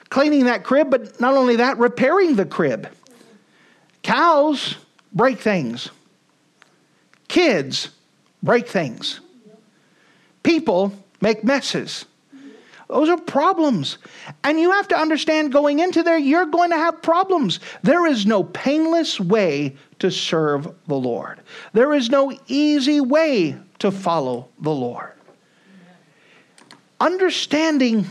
Cleaning 0.10 0.46
that 0.46 0.64
crib, 0.64 0.90
but 0.90 1.20
not 1.20 1.34
only 1.34 1.58
that, 1.58 1.78
repairing 1.78 2.36
the 2.36 2.46
crib. 2.46 2.90
Cows 4.04 4.76
break 5.12 5.40
things, 5.40 5.90
kids 7.28 7.90
break 8.42 8.68
things, 8.68 9.20
people 10.44 10.94
make 11.20 11.44
messes. 11.44 12.06
Those 12.88 13.10
are 13.10 13.18
problems. 13.18 13.98
And 14.44 14.60
you 14.60 14.72
have 14.72 14.88
to 14.90 14.98
understand 14.98 15.52
going 15.52 15.80
into 15.80 16.04
there, 16.04 16.18
you're 16.18 16.46
going 16.46 16.72
to 16.72 16.78
have 16.78 17.02
problems. 17.02 17.60
There 17.84 18.06
is 18.06 18.26
no 18.26 18.44
painless 18.44 19.20
way 19.20 19.76
to 20.00 20.10
serve 20.10 20.74
the 20.88 20.96
Lord, 20.96 21.42
there 21.74 21.94
is 21.94 22.10
no 22.10 22.32
easy 22.48 23.02
way 23.02 23.58
to 23.80 23.92
follow 23.92 24.50
the 24.62 24.74
Lord. 24.74 25.14
Understanding 27.00 28.06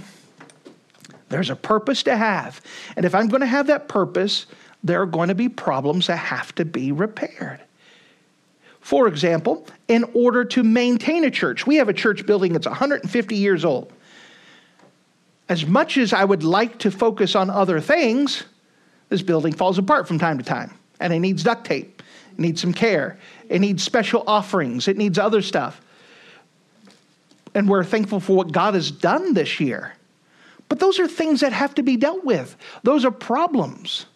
there's 1.29 1.51
a 1.51 1.57
purpose 1.57 2.05
to 2.05 2.17
have. 2.17 2.61
And 2.95 3.05
if 3.05 3.15
I'm 3.15 3.29
going 3.29 3.41
to 3.41 3.47
have 3.47 3.67
that 3.67 3.89
purpose, 3.89 4.47
there 4.85 5.03
are 5.03 5.07
going 5.07 5.29
to 5.29 5.35
be 5.35 5.49
problems 5.49 6.07
that 6.07 6.17
have 6.17 6.55
to 6.55 6.65
be 6.65 6.93
repaired. 6.93 7.61
For 8.81 9.09
example, 9.09 9.67
in 9.89 10.05
order 10.15 10.45
to 10.45 10.63
maintain 10.63 11.25
a 11.25 11.31
church, 11.31 11.67
we 11.67 11.75
have 11.77 11.89
a 11.89 11.93
church 11.93 12.25
building 12.25 12.53
that's 12.53 12.69
150 12.69 13.35
years 13.35 13.65
old. 13.65 13.93
As 15.49 15.67
much 15.67 15.97
as 15.97 16.13
I 16.13 16.25
would 16.25 16.43
like 16.43 16.79
to 16.81 16.91
focus 16.91 17.37
on 17.37 17.51
other 17.51 17.81
things, 17.81 18.45
this 19.09 19.23
building 19.23 19.53
falls 19.53 19.79
apart 19.79 20.09
from 20.09 20.19
time 20.19 20.39
to 20.39 20.45
time, 20.45 20.73
and 20.99 21.13
it 21.13 21.21
needs 21.21 21.43
duct 21.45 21.65
tape, 21.65 22.03
it 22.33 22.39
needs 22.39 22.61
some 22.61 22.73
care, 22.73 23.19
it 23.49 23.61
needs 23.61 23.83
special 23.83 24.25
offerings, 24.27 24.89
it 24.89 24.97
needs 24.97 25.19
other 25.19 25.43
stuff. 25.43 25.81
And 27.55 27.69
we're 27.69 27.85
thankful 27.85 28.21
for 28.21 28.37
what 28.37 28.53
God 28.53 28.75
has 28.75 28.91
done 28.91 29.35
this 29.35 29.61
year. 29.61 29.95
But 30.69 30.81
those 30.81 30.99
are 30.99 31.07
things 31.07 31.41
that 31.41 31.53
have 31.53 31.75
to 31.77 31.83
be 31.83 31.97
dealt 31.97 32.25
with, 32.25 32.57
those 32.83 33.05
are 33.05 33.11
problems 33.13 34.07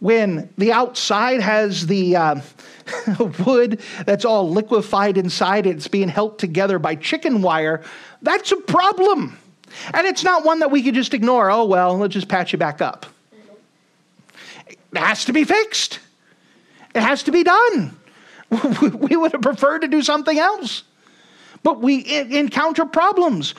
when 0.00 0.48
the 0.58 0.72
outside 0.72 1.40
has 1.40 1.86
the 1.86 2.16
uh, 2.16 2.40
wood 3.46 3.80
that's 4.06 4.24
all 4.24 4.48
liquefied 4.48 5.18
inside 5.18 5.66
it's 5.66 5.88
being 5.88 6.08
held 6.08 6.38
together 6.38 6.78
by 6.78 6.94
chicken 6.94 7.42
wire, 7.42 7.82
that's 8.22 8.52
a 8.52 8.56
problem. 8.56 9.38
And 9.92 10.06
it's 10.06 10.24
not 10.24 10.44
one 10.44 10.60
that 10.60 10.70
we 10.70 10.82
could 10.82 10.94
just 10.94 11.14
ignore. 11.14 11.50
Oh, 11.50 11.64
well, 11.64 11.96
let's 11.96 12.14
just 12.14 12.28
patch 12.28 12.54
it 12.54 12.58
back 12.58 12.80
up. 12.80 13.06
It 14.66 14.78
has 14.94 15.24
to 15.26 15.32
be 15.32 15.44
fixed, 15.44 16.00
it 16.94 17.00
has 17.00 17.22
to 17.24 17.32
be 17.32 17.42
done. 17.42 17.96
we 19.00 19.16
would 19.16 19.32
have 19.32 19.42
preferred 19.42 19.80
to 19.80 19.88
do 19.88 20.02
something 20.02 20.38
else. 20.38 20.82
But 21.62 21.80
we 21.80 22.06
encounter 22.06 22.86
problems. 22.86 23.54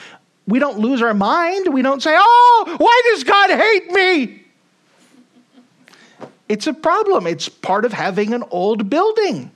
We 0.48 0.58
don't 0.58 0.80
lose 0.80 1.02
our 1.02 1.14
mind. 1.14 1.72
We 1.72 1.84
don't 1.84 2.02
say, 2.02 2.16
oh, 2.18 2.76
why 2.78 3.02
does 3.12 3.24
God 3.24 3.52
hate 3.52 3.92
me? 3.92 4.44
It's 6.48 6.66
a 6.66 6.74
problem. 6.74 7.28
It's 7.28 7.48
part 7.48 7.86
of 7.86 7.94
having 7.94 8.34
an 8.34 8.44
old 8.50 8.90
building. 8.90 9.52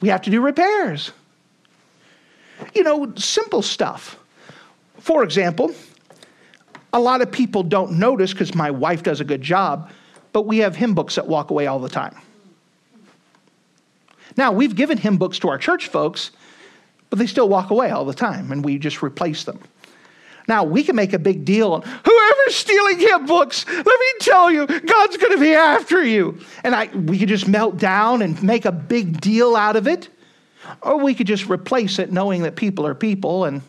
We 0.00 0.08
have 0.08 0.22
to 0.22 0.30
do 0.30 0.40
repairs. 0.40 1.12
You 2.74 2.82
know, 2.82 3.12
simple 3.16 3.62
stuff. 3.62 4.18
For 5.00 5.24
example, 5.24 5.74
a 6.92 7.00
lot 7.00 7.22
of 7.22 7.32
people 7.32 7.62
don't 7.62 7.92
notice 7.92 8.32
because 8.32 8.54
my 8.54 8.70
wife 8.70 9.02
does 9.02 9.20
a 9.20 9.24
good 9.24 9.42
job, 9.42 9.90
but 10.32 10.42
we 10.42 10.58
have 10.58 10.76
hymn 10.76 10.94
books 10.94 11.16
that 11.16 11.26
walk 11.26 11.50
away 11.50 11.66
all 11.66 11.78
the 11.78 11.88
time. 11.88 12.16
Now, 14.36 14.52
we've 14.52 14.74
given 14.74 14.98
hymn 14.98 15.16
books 15.16 15.38
to 15.40 15.48
our 15.48 15.58
church 15.58 15.88
folks, 15.88 16.30
but 17.08 17.18
they 17.18 17.26
still 17.26 17.48
walk 17.48 17.70
away 17.70 17.90
all 17.90 18.04
the 18.04 18.14
time, 18.14 18.52
and 18.52 18.64
we 18.64 18.78
just 18.78 19.02
replace 19.02 19.44
them. 19.44 19.58
Now, 20.46 20.64
we 20.64 20.82
can 20.82 20.96
make 20.96 21.12
a 21.12 21.18
big 21.18 21.44
deal 21.44 21.80
whoever's 21.80 22.54
stealing 22.54 22.98
hymn 22.98 23.26
books, 23.26 23.66
let 23.68 23.86
me 23.86 24.12
tell 24.20 24.50
you, 24.50 24.66
God's 24.66 25.16
going 25.16 25.32
to 25.32 25.40
be 25.40 25.54
after 25.54 26.04
you. 26.04 26.40
And 26.64 26.74
I, 26.74 26.86
we 26.86 27.18
could 27.18 27.28
just 27.28 27.48
melt 27.48 27.78
down 27.78 28.22
and 28.22 28.40
make 28.42 28.64
a 28.64 28.72
big 28.72 29.20
deal 29.20 29.56
out 29.56 29.76
of 29.76 29.86
it. 29.86 30.08
Or 30.82 30.98
we 30.98 31.14
could 31.14 31.26
just 31.26 31.48
replace 31.48 31.98
it 31.98 32.12
knowing 32.12 32.42
that 32.42 32.56
people 32.56 32.86
are 32.86 32.94
people 32.94 33.44
and 33.44 33.62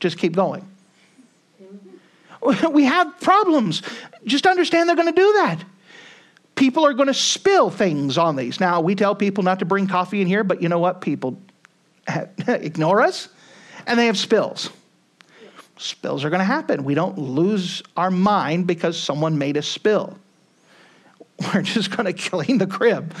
just 0.00 0.18
keep 0.18 0.34
going. 0.34 0.66
We 2.70 2.84
have 2.84 3.20
problems. 3.20 3.82
Just 4.24 4.46
understand 4.46 4.88
they're 4.88 4.96
going 4.96 5.12
to 5.12 5.20
do 5.20 5.32
that. 5.34 5.64
People 6.54 6.86
are 6.86 6.94
going 6.94 7.08
to 7.08 7.14
spill 7.14 7.70
things 7.70 8.16
on 8.16 8.36
these. 8.36 8.60
Now, 8.60 8.80
we 8.80 8.94
tell 8.94 9.14
people 9.14 9.44
not 9.44 9.58
to 9.58 9.64
bring 9.64 9.86
coffee 9.86 10.20
in 10.20 10.26
here, 10.26 10.44
but 10.44 10.62
you 10.62 10.68
know 10.68 10.78
what? 10.78 11.00
People 11.00 11.40
ignore 12.48 13.02
us 13.02 13.28
and 13.86 13.98
they 13.98 14.06
have 14.06 14.16
spills 14.16 14.70
spills 15.78 16.24
are 16.24 16.30
going 16.30 16.40
to 16.40 16.44
happen. 16.44 16.84
We 16.84 16.94
don't 16.94 17.18
lose 17.18 17.82
our 17.96 18.10
mind 18.10 18.66
because 18.66 18.98
someone 18.98 19.38
made 19.38 19.56
a 19.56 19.62
spill. 19.62 20.18
we're 21.54 21.62
just 21.62 21.94
going 21.94 22.06
to 22.06 22.12
clean 22.12 22.58
the 22.58 22.66
crib. 22.66 23.14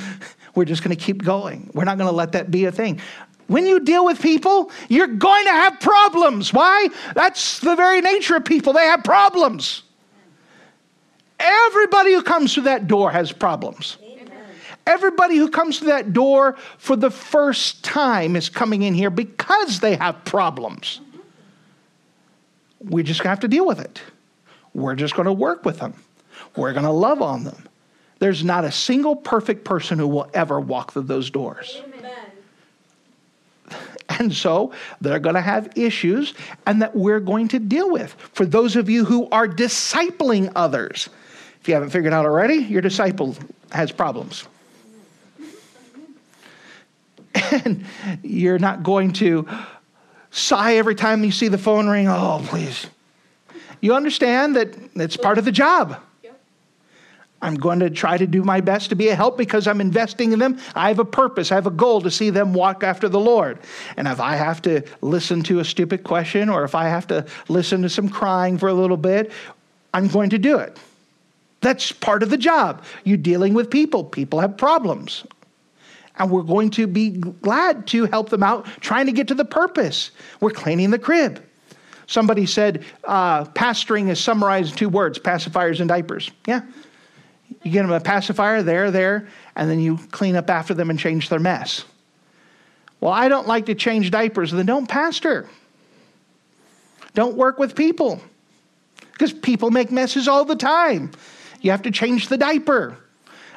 We're 0.54 0.64
just 0.64 0.82
going 0.82 0.96
to 0.96 1.02
keep 1.02 1.22
going. 1.22 1.70
We're 1.74 1.84
not 1.84 1.98
going 1.98 2.08
to 2.08 2.16
let 2.16 2.32
that 2.32 2.50
be 2.50 2.64
a 2.64 2.72
thing. 2.72 3.00
When 3.46 3.66
you 3.66 3.80
deal 3.80 4.04
with 4.04 4.20
people, 4.20 4.70
you're 4.88 5.06
going 5.06 5.44
to 5.44 5.52
have 5.52 5.78
problems. 5.80 6.52
Why? 6.52 6.88
That's 7.14 7.60
the 7.60 7.76
very 7.76 8.00
nature 8.00 8.36
of 8.36 8.44
people. 8.44 8.72
They 8.72 8.86
have 8.86 9.04
problems. 9.04 9.82
Everybody 11.38 12.12
who 12.12 12.22
comes 12.22 12.54
through 12.54 12.64
that 12.64 12.88
door 12.88 13.10
has 13.10 13.30
problems. 13.30 13.98
Amen. 14.02 14.30
Everybody 14.86 15.36
who 15.36 15.48
comes 15.48 15.78
to 15.80 15.84
that 15.86 16.12
door 16.12 16.56
for 16.78 16.96
the 16.96 17.10
first 17.10 17.84
time 17.84 18.36
is 18.36 18.48
coming 18.48 18.82
in 18.82 18.94
here 18.94 19.10
because 19.10 19.80
they 19.80 19.96
have 19.96 20.24
problems. 20.24 21.00
We 22.80 23.02
just 23.02 23.22
have 23.22 23.40
to 23.40 23.48
deal 23.48 23.66
with 23.66 23.80
it. 23.80 24.00
We're 24.74 24.94
just 24.94 25.14
going 25.14 25.26
to 25.26 25.32
work 25.32 25.64
with 25.64 25.78
them. 25.78 25.94
We're 26.56 26.72
going 26.72 26.84
to 26.84 26.90
love 26.90 27.22
on 27.22 27.44
them. 27.44 27.68
There's 28.18 28.42
not 28.42 28.64
a 28.64 28.72
single 28.72 29.14
perfect 29.14 29.64
person 29.64 29.98
who 29.98 30.08
will 30.08 30.28
ever 30.32 30.58
walk 30.58 30.92
through 30.92 31.02
those 31.02 31.30
doors. 31.30 31.82
Amen. 31.84 31.95
And 34.20 34.32
so 34.32 34.72
they're 35.00 35.18
going 35.18 35.34
to 35.34 35.40
have 35.40 35.76
issues 35.76 36.34
and 36.66 36.80
that 36.80 36.96
we're 36.96 37.20
going 37.20 37.48
to 37.48 37.58
deal 37.58 37.90
with. 37.92 38.12
For 38.32 38.46
those 38.46 38.76
of 38.76 38.88
you 38.88 39.04
who 39.04 39.28
are 39.30 39.46
discipling 39.46 40.50
others, 40.56 41.08
if 41.60 41.68
you 41.68 41.74
haven't 41.74 41.90
figured 41.90 42.12
out 42.12 42.24
already, 42.24 42.56
your 42.56 42.80
disciple 42.80 43.36
has 43.72 43.92
problems. 43.92 44.46
And 47.52 47.84
you're 48.22 48.58
not 48.58 48.82
going 48.82 49.12
to 49.14 49.46
sigh 50.30 50.76
every 50.76 50.94
time 50.94 51.22
you 51.22 51.30
see 51.30 51.48
the 51.48 51.58
phone 51.58 51.86
ring. 51.86 52.08
Oh, 52.08 52.42
please. 52.46 52.86
You 53.82 53.94
understand 53.94 54.56
that 54.56 54.74
it's 54.94 55.18
part 55.18 55.36
of 55.36 55.44
the 55.44 55.52
job. 55.52 56.00
I'm 57.46 57.54
going 57.54 57.78
to 57.78 57.90
try 57.90 58.18
to 58.18 58.26
do 58.26 58.42
my 58.42 58.60
best 58.60 58.88
to 58.88 58.96
be 58.96 59.06
a 59.06 59.14
help 59.14 59.38
because 59.38 59.68
I'm 59.68 59.80
investing 59.80 60.32
in 60.32 60.40
them. 60.40 60.58
I 60.74 60.88
have 60.88 60.98
a 60.98 61.04
purpose, 61.04 61.52
I 61.52 61.54
have 61.54 61.68
a 61.68 61.70
goal 61.70 62.00
to 62.00 62.10
see 62.10 62.30
them 62.30 62.52
walk 62.52 62.82
after 62.82 63.08
the 63.08 63.20
Lord. 63.20 63.60
And 63.96 64.08
if 64.08 64.18
I 64.18 64.34
have 64.34 64.60
to 64.62 64.82
listen 65.00 65.44
to 65.44 65.60
a 65.60 65.64
stupid 65.64 66.02
question 66.02 66.48
or 66.48 66.64
if 66.64 66.74
I 66.74 66.88
have 66.88 67.06
to 67.06 67.24
listen 67.48 67.82
to 67.82 67.88
some 67.88 68.08
crying 68.08 68.58
for 68.58 68.68
a 68.68 68.74
little 68.74 68.96
bit, 68.96 69.30
I'm 69.94 70.08
going 70.08 70.30
to 70.30 70.38
do 70.38 70.58
it. 70.58 70.76
That's 71.60 71.92
part 71.92 72.24
of 72.24 72.30
the 72.30 72.36
job. 72.36 72.82
You're 73.04 73.16
dealing 73.16 73.54
with 73.54 73.70
people, 73.70 74.02
people 74.02 74.40
have 74.40 74.56
problems. 74.56 75.24
And 76.18 76.32
we're 76.32 76.42
going 76.42 76.70
to 76.70 76.88
be 76.88 77.10
glad 77.10 77.86
to 77.88 78.06
help 78.06 78.28
them 78.30 78.42
out 78.42 78.66
trying 78.80 79.06
to 79.06 79.12
get 79.12 79.28
to 79.28 79.34
the 79.34 79.44
purpose. 79.44 80.10
We're 80.40 80.50
cleaning 80.50 80.90
the 80.90 80.98
crib. 80.98 81.44
Somebody 82.08 82.46
said 82.46 82.84
uh, 83.04 83.44
pastoring 83.44 84.08
is 84.08 84.18
summarized 84.18 84.72
in 84.72 84.78
two 84.78 84.88
words 84.88 85.20
pacifiers 85.20 85.78
and 85.78 85.88
diapers. 85.88 86.32
Yeah, 86.46 86.62
you 87.66 87.72
get 87.72 87.82
them 87.82 87.90
a 87.90 87.98
pacifier, 87.98 88.62
there, 88.62 88.92
there, 88.92 89.26
and 89.56 89.68
then 89.68 89.80
you 89.80 89.98
clean 90.12 90.36
up 90.36 90.48
after 90.48 90.72
them 90.72 90.88
and 90.88 90.98
change 90.98 91.28
their 91.28 91.40
mess. 91.40 91.84
Well, 93.00 93.12
I 93.12 93.28
don't 93.28 93.48
like 93.48 93.66
to 93.66 93.74
change 93.74 94.12
diapers. 94.12 94.52
Then 94.52 94.66
don't 94.66 94.88
pastor. 94.88 95.48
Don't 97.14 97.36
work 97.36 97.58
with 97.58 97.74
people 97.74 98.20
because 99.12 99.32
people 99.32 99.72
make 99.72 99.90
messes 99.90 100.28
all 100.28 100.44
the 100.44 100.54
time. 100.54 101.10
You 101.60 101.72
have 101.72 101.82
to 101.82 101.90
change 101.90 102.28
the 102.28 102.36
diaper. 102.36 102.96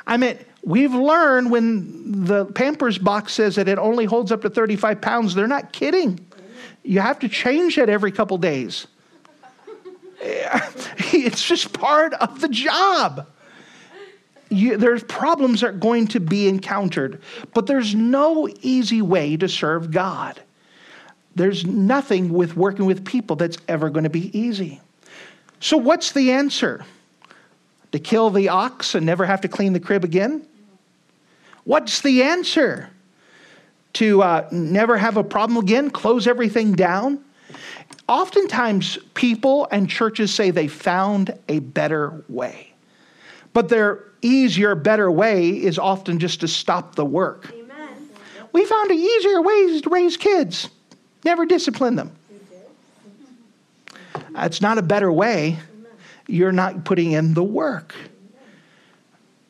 I 0.08 0.18
mean, 0.18 0.40
we've 0.64 0.94
learned 0.94 1.52
when 1.52 2.26
the 2.26 2.46
Pampers 2.46 2.98
box 2.98 3.34
says 3.34 3.58
that 3.58 3.68
it 3.68 3.78
only 3.78 4.06
holds 4.06 4.32
up 4.32 4.42
to 4.42 4.50
35 4.50 5.02
pounds, 5.02 5.36
they're 5.36 5.48
not 5.48 5.72
kidding. 5.72 6.20
You 6.82 7.02
have 7.02 7.20
to 7.20 7.30
change 7.30 7.78
it 7.78 7.90
every 7.90 8.12
couple 8.12 8.40
days. 8.40 8.88
it's 10.22 11.48
just 11.48 11.74
part 11.74 12.14
of 12.16 12.42
the 12.42 12.50
job 12.50 13.28
you, 14.50 14.78
there's 14.78 15.04
problems 15.04 15.62
that 15.62 15.68
are 15.68 15.74
going 15.74 16.08
to 16.08 16.20
be 16.20 16.48
encountered, 16.48 17.22
but 17.54 17.68
there's 17.68 17.94
no 17.94 18.50
easy 18.62 19.02
way 19.02 19.38
to 19.38 19.48
serve 19.48 19.92
God. 19.92 20.42
There's 21.36 21.66
nothing 21.66 22.34
with 22.34 22.56
working 22.56 22.86
with 22.86 23.06
people 23.06 23.36
that's 23.36 23.58
ever 23.68 23.90
going 23.90 24.04
to 24.04 24.10
be 24.10 24.38
easy. 24.38 24.82
So, 25.60 25.78
what's 25.78 26.12
the 26.12 26.32
answer? 26.32 26.84
To 27.92 28.00
kill 28.00 28.30
the 28.30 28.50
ox 28.50 28.96
and 28.96 29.06
never 29.06 29.26
have 29.26 29.42
to 29.42 29.48
clean 29.48 29.74
the 29.74 29.80
crib 29.80 30.04
again? 30.04 30.46
What's 31.64 32.02
the 32.02 32.24
answer? 32.24 32.90
To 33.94 34.22
uh, 34.22 34.48
never 34.52 34.98
have 34.98 35.18
a 35.18 35.24
problem 35.24 35.58
again, 35.58 35.90
close 35.90 36.28
everything 36.28 36.74
down? 36.74 37.24
Oftentimes, 38.08 38.98
people 39.14 39.68
and 39.72 39.90
churches 39.90 40.34
say 40.34 40.52
they 40.52 40.68
found 40.68 41.38
a 41.48 41.60
better 41.60 42.24
way. 42.28 42.74
But 43.54 43.70
their 43.70 44.09
easier, 44.22 44.76
better 44.76 45.10
way 45.12 45.50
is 45.50 45.80
often 45.80 46.20
just 46.20 46.42
to 46.42 46.48
stop 46.48 46.96
the 46.96 47.06
work. 47.06 47.52
Amen. 47.54 48.10
We 48.52 48.66
found 48.66 48.92
easier 48.92 49.42
ways 49.42 49.82
to 49.82 49.90
raise 49.90 50.18
kids, 50.18 50.70
never 51.24 51.46
discipline 51.46 51.96
them. 51.96 52.12
It's 54.36 54.62
not 54.62 54.78
a 54.78 54.82
better 54.82 55.12
way. 55.12 55.60
You're 56.28 56.52
not 56.52 56.86
putting 56.86 57.12
in 57.12 57.34
the 57.34 57.44
work. 57.44 57.96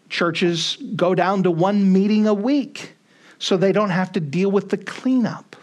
Churches 0.10 0.78
go 0.96 1.14
down 1.14 1.44
to 1.44 1.52
one 1.52 1.92
meeting 1.92 2.26
a 2.26 2.34
week 2.34 2.94
so 3.38 3.58
they 3.58 3.72
don't 3.72 3.92
have 3.92 4.12
to 4.14 4.20
deal 4.20 4.50
with 4.50 4.70
the 4.70 4.78
cleanup. 4.78 5.56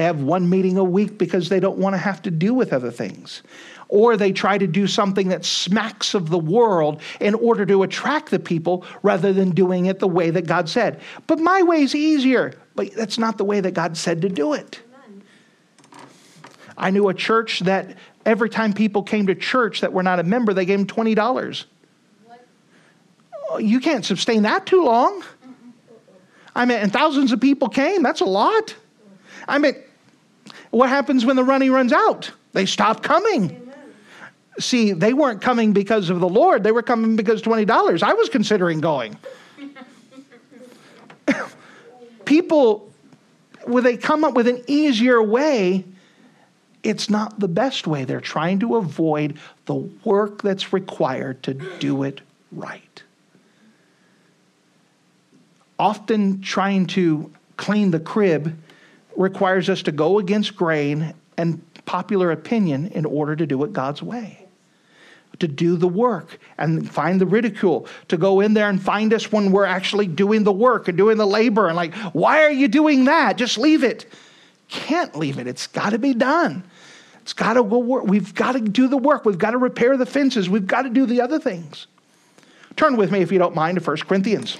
They 0.00 0.04
have 0.04 0.22
one 0.22 0.48
meeting 0.48 0.78
a 0.78 0.82
week 0.82 1.18
because 1.18 1.50
they 1.50 1.60
don't 1.60 1.76
want 1.76 1.92
to 1.92 1.98
have 1.98 2.22
to 2.22 2.30
deal 2.30 2.54
with 2.54 2.72
other 2.72 2.90
things 2.90 3.42
or 3.88 4.16
they 4.16 4.32
try 4.32 4.56
to 4.56 4.66
do 4.66 4.86
something 4.86 5.28
that 5.28 5.44
smacks 5.44 6.14
of 6.14 6.30
the 6.30 6.38
world 6.38 7.02
in 7.20 7.34
order 7.34 7.66
to 7.66 7.82
attract 7.82 8.30
the 8.30 8.38
people 8.38 8.86
rather 9.02 9.34
than 9.34 9.50
doing 9.50 9.84
it 9.84 9.98
the 9.98 10.08
way 10.08 10.30
that 10.30 10.46
God 10.46 10.70
said. 10.70 11.02
But 11.26 11.38
my 11.38 11.62
way 11.64 11.82
is 11.82 11.94
easier, 11.94 12.54
but 12.74 12.94
that's 12.94 13.18
not 13.18 13.36
the 13.36 13.44
way 13.44 13.60
that 13.60 13.74
God 13.74 13.94
said 13.94 14.22
to 14.22 14.30
do 14.30 14.54
it. 14.54 14.80
I 16.78 16.88
knew 16.88 17.10
a 17.10 17.14
church 17.14 17.60
that 17.60 17.98
every 18.24 18.48
time 18.48 18.72
people 18.72 19.02
came 19.02 19.26
to 19.26 19.34
church 19.34 19.82
that 19.82 19.92
were 19.92 20.02
not 20.02 20.18
a 20.18 20.22
member, 20.22 20.54
they 20.54 20.64
gave 20.64 20.78
them 20.78 20.86
$20. 20.86 21.64
What? 22.24 23.62
You 23.62 23.80
can't 23.80 24.06
sustain 24.06 24.44
that 24.44 24.64
too 24.64 24.82
long. 24.82 25.22
I 26.56 26.64
mean, 26.64 26.78
and 26.78 26.90
thousands 26.90 27.32
of 27.32 27.40
people 27.42 27.68
came. 27.68 28.02
That's 28.02 28.22
a 28.22 28.24
lot. 28.24 28.74
I 29.46 29.58
mean, 29.58 29.74
what 30.70 30.88
happens 30.88 31.24
when 31.24 31.36
the 31.36 31.44
money 31.44 31.70
runs 31.70 31.92
out? 31.92 32.30
They 32.52 32.66
stop 32.66 33.02
coming 33.02 33.70
see, 34.60 34.92
they 34.92 35.12
weren't 35.12 35.40
coming 35.40 35.72
because 35.72 36.10
of 36.10 36.20
the 36.20 36.28
Lord, 36.28 36.64
they 36.64 36.72
were 36.72 36.82
coming 36.82 37.16
because 37.16 37.42
$20. 37.42 38.02
I 38.02 38.14
was 38.14 38.28
considering 38.28 38.80
going. 38.80 39.16
People, 42.24 42.90
when 43.64 43.84
they 43.84 43.96
come 43.96 44.24
up 44.24 44.34
with 44.34 44.48
an 44.48 44.62
easier 44.66 45.22
way, 45.22 45.84
it's 46.82 47.10
not 47.10 47.38
the 47.38 47.48
best 47.48 47.86
way. 47.86 48.04
They're 48.04 48.20
trying 48.20 48.60
to 48.60 48.76
avoid 48.76 49.38
the 49.66 49.74
work 49.74 50.42
that's 50.42 50.72
required 50.72 51.42
to 51.44 51.54
do 51.54 52.02
it 52.04 52.20
right. 52.52 53.02
Often, 55.78 56.42
trying 56.42 56.86
to 56.88 57.30
clean 57.56 57.90
the 57.90 58.00
crib 58.00 58.56
requires 59.20 59.68
us 59.68 59.82
to 59.82 59.92
go 59.92 60.18
against 60.18 60.56
grain 60.56 61.14
and 61.36 61.62
popular 61.84 62.30
opinion 62.30 62.86
in 62.88 63.04
order 63.04 63.36
to 63.36 63.46
do 63.46 63.62
it 63.64 63.72
God's 63.72 64.02
way 64.02 64.40
to 65.38 65.48
do 65.48 65.76
the 65.76 65.88
work 65.88 66.38
and 66.58 66.88
find 66.90 67.20
the 67.20 67.26
ridicule, 67.26 67.86
to 68.08 68.16
go 68.16 68.40
in 68.40 68.54
there 68.54 68.68
and 68.68 68.80
find 68.80 69.12
us 69.12 69.32
when 69.32 69.50
we're 69.50 69.64
actually 69.64 70.06
doing 70.06 70.44
the 70.44 70.52
work 70.52 70.86
and 70.86 70.96
doing 70.96 71.16
the 71.16 71.26
labor 71.26 71.66
and 71.66 71.76
like, 71.76 71.94
why 72.12 72.42
are 72.42 72.50
you 72.50 72.68
doing 72.68 73.06
that? 73.06 73.36
Just 73.36 73.58
leave 73.58 73.82
it. 73.82 74.06
Can't 74.68 75.16
leave 75.16 75.38
it. 75.38 75.46
It's 75.46 75.66
got 75.66 75.90
to 75.90 75.98
be 75.98 76.14
done. 76.14 76.62
It's 77.22 77.32
got 77.32 77.54
to 77.54 77.64
go 77.64 77.78
work. 77.78 78.04
We've 78.04 78.34
got 78.34 78.52
to 78.52 78.60
do 78.60 78.86
the 78.88 78.96
work. 78.96 79.24
We've 79.24 79.38
got 79.38 79.52
to 79.52 79.58
repair 79.58 79.96
the 79.96 80.06
fences. 80.06 80.48
We've 80.48 80.66
got 80.66 80.82
to 80.82 80.90
do 80.90 81.06
the 81.06 81.20
other 81.20 81.38
things. 81.38 81.86
Turn 82.76 82.96
with 82.96 83.10
me, 83.10 83.20
if 83.20 83.32
you 83.32 83.38
don't 83.38 83.54
mind, 83.54 83.78
to 83.78 83.84
1 83.84 83.96
Corinthians. 83.98 84.58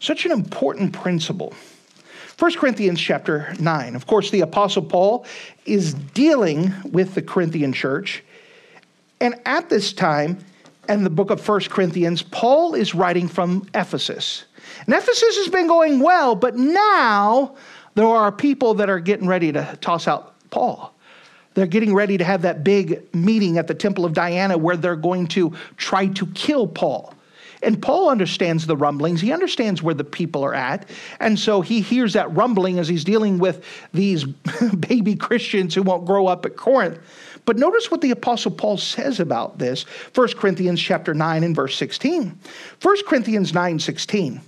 Such 0.00 0.24
an 0.24 0.32
important 0.32 0.92
principle. 0.94 1.52
1 2.38 2.54
Corinthians 2.54 2.98
chapter 2.98 3.54
9. 3.60 3.94
Of 3.94 4.06
course, 4.06 4.30
the 4.30 4.40
Apostle 4.40 4.82
Paul 4.82 5.26
is 5.66 5.92
dealing 5.92 6.72
with 6.90 7.14
the 7.14 7.20
Corinthian 7.20 7.74
church. 7.74 8.24
And 9.20 9.34
at 9.44 9.68
this 9.68 9.92
time, 9.92 10.38
in 10.88 11.04
the 11.04 11.10
book 11.10 11.30
of 11.30 11.46
1 11.46 11.60
Corinthians, 11.68 12.22
Paul 12.22 12.74
is 12.74 12.94
writing 12.94 13.28
from 13.28 13.68
Ephesus. 13.74 14.46
And 14.86 14.94
Ephesus 14.94 15.36
has 15.36 15.48
been 15.48 15.66
going 15.66 16.00
well, 16.00 16.34
but 16.34 16.56
now 16.56 17.54
there 17.94 18.06
are 18.06 18.32
people 18.32 18.72
that 18.74 18.88
are 18.88 19.00
getting 19.00 19.26
ready 19.26 19.52
to 19.52 19.78
toss 19.82 20.08
out 20.08 20.34
Paul. 20.48 20.94
They're 21.52 21.66
getting 21.66 21.94
ready 21.94 22.16
to 22.16 22.24
have 22.24 22.40
that 22.42 22.64
big 22.64 23.14
meeting 23.14 23.58
at 23.58 23.66
the 23.66 23.74
Temple 23.74 24.06
of 24.06 24.14
Diana 24.14 24.56
where 24.56 24.78
they're 24.78 24.96
going 24.96 25.26
to 25.28 25.52
try 25.76 26.06
to 26.06 26.26
kill 26.28 26.66
Paul. 26.66 27.12
And 27.62 27.80
Paul 27.80 28.08
understands 28.08 28.66
the 28.66 28.76
rumblings. 28.76 29.20
He 29.20 29.32
understands 29.32 29.82
where 29.82 29.94
the 29.94 30.04
people 30.04 30.44
are 30.44 30.54
at. 30.54 30.88
And 31.18 31.38
so 31.38 31.60
he 31.60 31.80
hears 31.80 32.14
that 32.14 32.34
rumbling 32.34 32.78
as 32.78 32.88
he's 32.88 33.04
dealing 33.04 33.38
with 33.38 33.64
these 33.92 34.24
baby 34.88 35.14
Christians 35.14 35.74
who 35.74 35.82
won't 35.82 36.06
grow 36.06 36.26
up 36.26 36.46
at 36.46 36.56
Corinth. 36.56 36.98
But 37.44 37.58
notice 37.58 37.90
what 37.90 38.00
the 38.00 38.10
apostle 38.10 38.50
Paul 38.50 38.76
says 38.76 39.20
about 39.20 39.58
this. 39.58 39.82
1 40.14 40.28
Corinthians 40.34 40.80
chapter 40.80 41.14
9 41.14 41.44
and 41.44 41.54
verse 41.54 41.76
16. 41.76 42.38
1 42.82 42.96
Corinthians 43.06 43.52
9:16. 43.52 44.40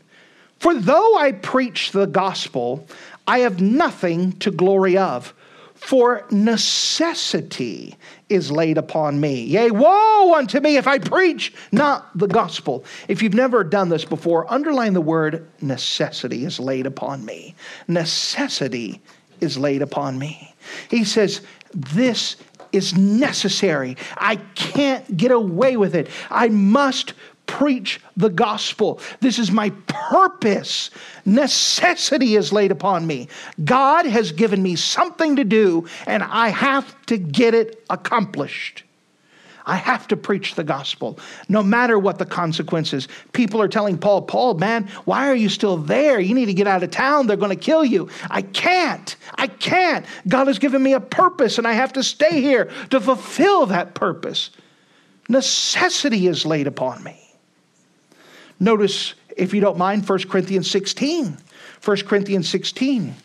For 0.58 0.74
though 0.74 1.16
I 1.16 1.32
preach 1.32 1.90
the 1.90 2.06
gospel, 2.06 2.86
I 3.26 3.40
have 3.40 3.60
nothing 3.60 4.32
to 4.34 4.50
glory 4.50 4.96
of 4.96 5.34
for 5.82 6.24
necessity 6.30 7.96
is 8.28 8.52
laid 8.52 8.78
upon 8.78 9.20
me. 9.20 9.42
Yea, 9.42 9.70
woe 9.70 10.34
unto 10.36 10.60
me 10.60 10.76
if 10.76 10.86
I 10.86 10.98
preach 10.98 11.52
not 11.72 12.16
the 12.16 12.28
gospel. 12.28 12.84
If 13.08 13.20
you've 13.20 13.34
never 13.34 13.64
done 13.64 13.88
this 13.88 14.04
before, 14.04 14.50
underline 14.50 14.94
the 14.94 15.00
word 15.00 15.48
necessity 15.60 16.44
is 16.44 16.60
laid 16.60 16.86
upon 16.86 17.24
me. 17.24 17.56
Necessity 17.88 19.02
is 19.40 19.58
laid 19.58 19.82
upon 19.82 20.18
me. 20.18 20.54
He 20.88 21.04
says, 21.04 21.40
This 21.74 22.36
is 22.70 22.96
necessary. 22.96 23.96
I 24.16 24.36
can't 24.36 25.16
get 25.16 25.32
away 25.32 25.76
with 25.76 25.96
it. 25.96 26.08
I 26.30 26.48
must 26.48 27.14
preach 27.52 28.00
the 28.16 28.30
gospel. 28.30 28.98
This 29.20 29.38
is 29.38 29.50
my 29.50 29.68
purpose. 29.86 30.88
Necessity 31.26 32.34
is 32.34 32.50
laid 32.50 32.70
upon 32.70 33.06
me. 33.06 33.28
God 33.62 34.06
has 34.06 34.32
given 34.32 34.62
me 34.62 34.74
something 34.74 35.36
to 35.36 35.44
do, 35.44 35.86
and 36.06 36.22
I 36.22 36.48
have 36.48 36.96
to 37.06 37.18
get 37.18 37.52
it 37.52 37.84
accomplished. 37.90 38.84
I 39.66 39.76
have 39.76 40.08
to 40.08 40.16
preach 40.16 40.54
the 40.54 40.64
gospel, 40.64 41.18
no 41.50 41.62
matter 41.62 41.98
what 41.98 42.18
the 42.18 42.24
consequences. 42.24 43.06
People 43.34 43.60
are 43.60 43.68
telling 43.68 43.98
Paul, 43.98 44.22
Paul, 44.22 44.54
man, 44.54 44.88
why 45.04 45.28
are 45.28 45.36
you 45.36 45.50
still 45.50 45.76
there? 45.76 46.20
You 46.20 46.34
need 46.34 46.46
to 46.46 46.54
get 46.54 46.66
out 46.66 46.82
of 46.82 46.90
town. 46.90 47.26
They're 47.26 47.36
going 47.36 47.50
to 47.50 47.64
kill 47.64 47.84
you. 47.84 48.08
I 48.30 48.40
can't. 48.40 49.14
I 49.34 49.46
can't. 49.46 50.06
God 50.26 50.46
has 50.46 50.58
given 50.58 50.82
me 50.82 50.94
a 50.94 51.00
purpose, 51.00 51.58
and 51.58 51.66
I 51.66 51.74
have 51.74 51.92
to 51.92 52.02
stay 52.02 52.40
here 52.40 52.70
to 52.88 52.98
fulfill 52.98 53.66
that 53.66 53.94
purpose. 53.94 54.50
Necessity 55.28 56.28
is 56.28 56.46
laid 56.46 56.66
upon 56.66 57.04
me. 57.04 57.21
Notice, 58.62 59.14
if 59.36 59.52
you 59.52 59.60
don't 59.60 59.76
mind, 59.76 60.08
1 60.08 60.28
Corinthians 60.28 60.70
16. 60.70 61.36
1 61.84 61.96
Corinthians 62.02 62.48
16. 62.48 63.16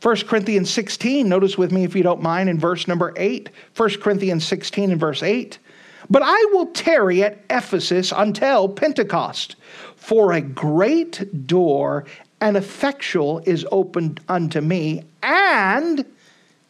First 0.00 0.26
Corinthians 0.26 0.68
16, 0.70 1.28
notice 1.28 1.56
with 1.56 1.70
me 1.70 1.84
if 1.84 1.94
you 1.94 2.02
don't 2.02 2.20
mind 2.20 2.48
in 2.48 2.58
verse 2.58 2.88
number 2.88 3.14
8. 3.16 3.48
1 3.76 3.90
Corinthians 4.00 4.44
16 4.44 4.90
and 4.90 4.98
verse 4.98 5.22
8. 5.22 5.60
But 6.08 6.22
I 6.24 6.48
will 6.52 6.66
tarry 6.66 7.22
at 7.22 7.38
Ephesus 7.48 8.12
until 8.16 8.68
Pentecost, 8.68 9.54
for 9.94 10.32
a 10.32 10.40
great 10.40 11.46
door 11.46 12.06
and 12.40 12.56
effectual 12.56 13.40
is 13.46 13.66
opened 13.70 14.20
unto 14.28 14.60
me, 14.60 15.04
and 15.22 16.04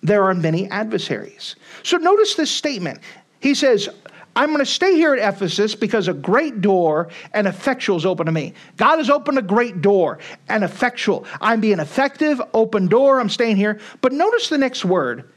there 0.02 0.24
are 0.24 0.35
many 0.35 0.68
adversaries. 0.70 1.56
So 1.83 1.96
notice 1.96 2.35
this 2.35 2.50
statement. 2.50 3.00
He 3.40 3.54
says, 3.54 3.88
I'm 4.37 4.48
going 4.48 4.61
to 4.61 4.66
stay 4.66 4.94
here 4.94 5.14
at 5.14 5.35
Ephesus 5.35 5.74
because 5.74 6.09
a 6.09 6.14
great 6.14 6.61
door 6.61 7.09
and 7.33 7.46
effectual 7.46 7.96
is 7.96 8.06
open 8.06 8.26
to 8.26 8.33
me. 8.33 8.54
God 8.76 8.98
has 8.98 9.11
opened 9.11 9.38
a 9.38 9.42
great 9.42 9.83
door 9.83 10.18
and 10.48 10.62
effectual. 10.62 11.26
I'm 11.40 11.61
being 11.61 11.80
effective, 11.80 12.40
open 12.54 12.87
door, 12.87 13.20
I'm 13.20 13.28
staying 13.28 13.56
here. 13.56 13.80
But 14.00 14.12
notice 14.12 14.48
the 14.48 14.59
next 14.59 14.85
word. 14.85 15.30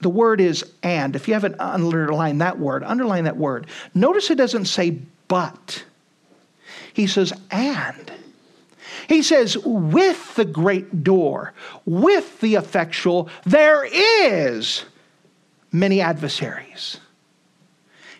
The 0.00 0.10
word 0.10 0.40
is 0.40 0.64
and. 0.82 1.16
If 1.16 1.26
you 1.26 1.34
haven't 1.34 1.58
underlined 1.58 2.42
that 2.42 2.58
word, 2.58 2.84
underline 2.84 3.24
that 3.24 3.38
word. 3.38 3.66
Notice 3.94 4.30
it 4.30 4.36
doesn't 4.36 4.66
say 4.66 4.98
but. 5.28 5.84
He 6.92 7.06
says 7.06 7.32
and. 7.50 8.12
He 9.08 9.22
says, 9.22 9.56
with 9.58 10.34
the 10.34 10.44
great 10.44 11.04
door, 11.04 11.52
with 11.84 12.40
the 12.40 12.56
effectual, 12.56 13.28
there 13.44 13.84
is 13.84 14.84
many 15.72 16.00
adversaries. 16.00 16.98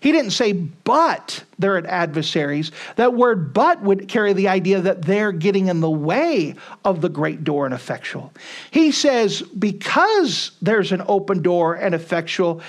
He 0.00 0.12
didn't 0.12 0.32
say, 0.32 0.52
but 0.52 1.42
there 1.58 1.76
are 1.76 1.86
adversaries. 1.86 2.70
That 2.96 3.14
word 3.14 3.52
but 3.52 3.82
would 3.82 4.08
carry 4.08 4.34
the 4.34 4.48
idea 4.48 4.80
that 4.80 5.02
they're 5.02 5.32
getting 5.32 5.68
in 5.68 5.80
the 5.80 5.90
way 5.90 6.54
of 6.84 7.00
the 7.00 7.08
great 7.08 7.42
door 7.42 7.64
and 7.64 7.74
effectual. 7.74 8.32
He 8.70 8.92
says, 8.92 9.42
because 9.42 10.52
there's 10.62 10.92
an 10.92 11.02
open 11.08 11.42
door 11.42 11.74
and 11.74 11.94
effectual, 11.94 12.60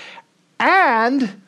and 0.60 1.42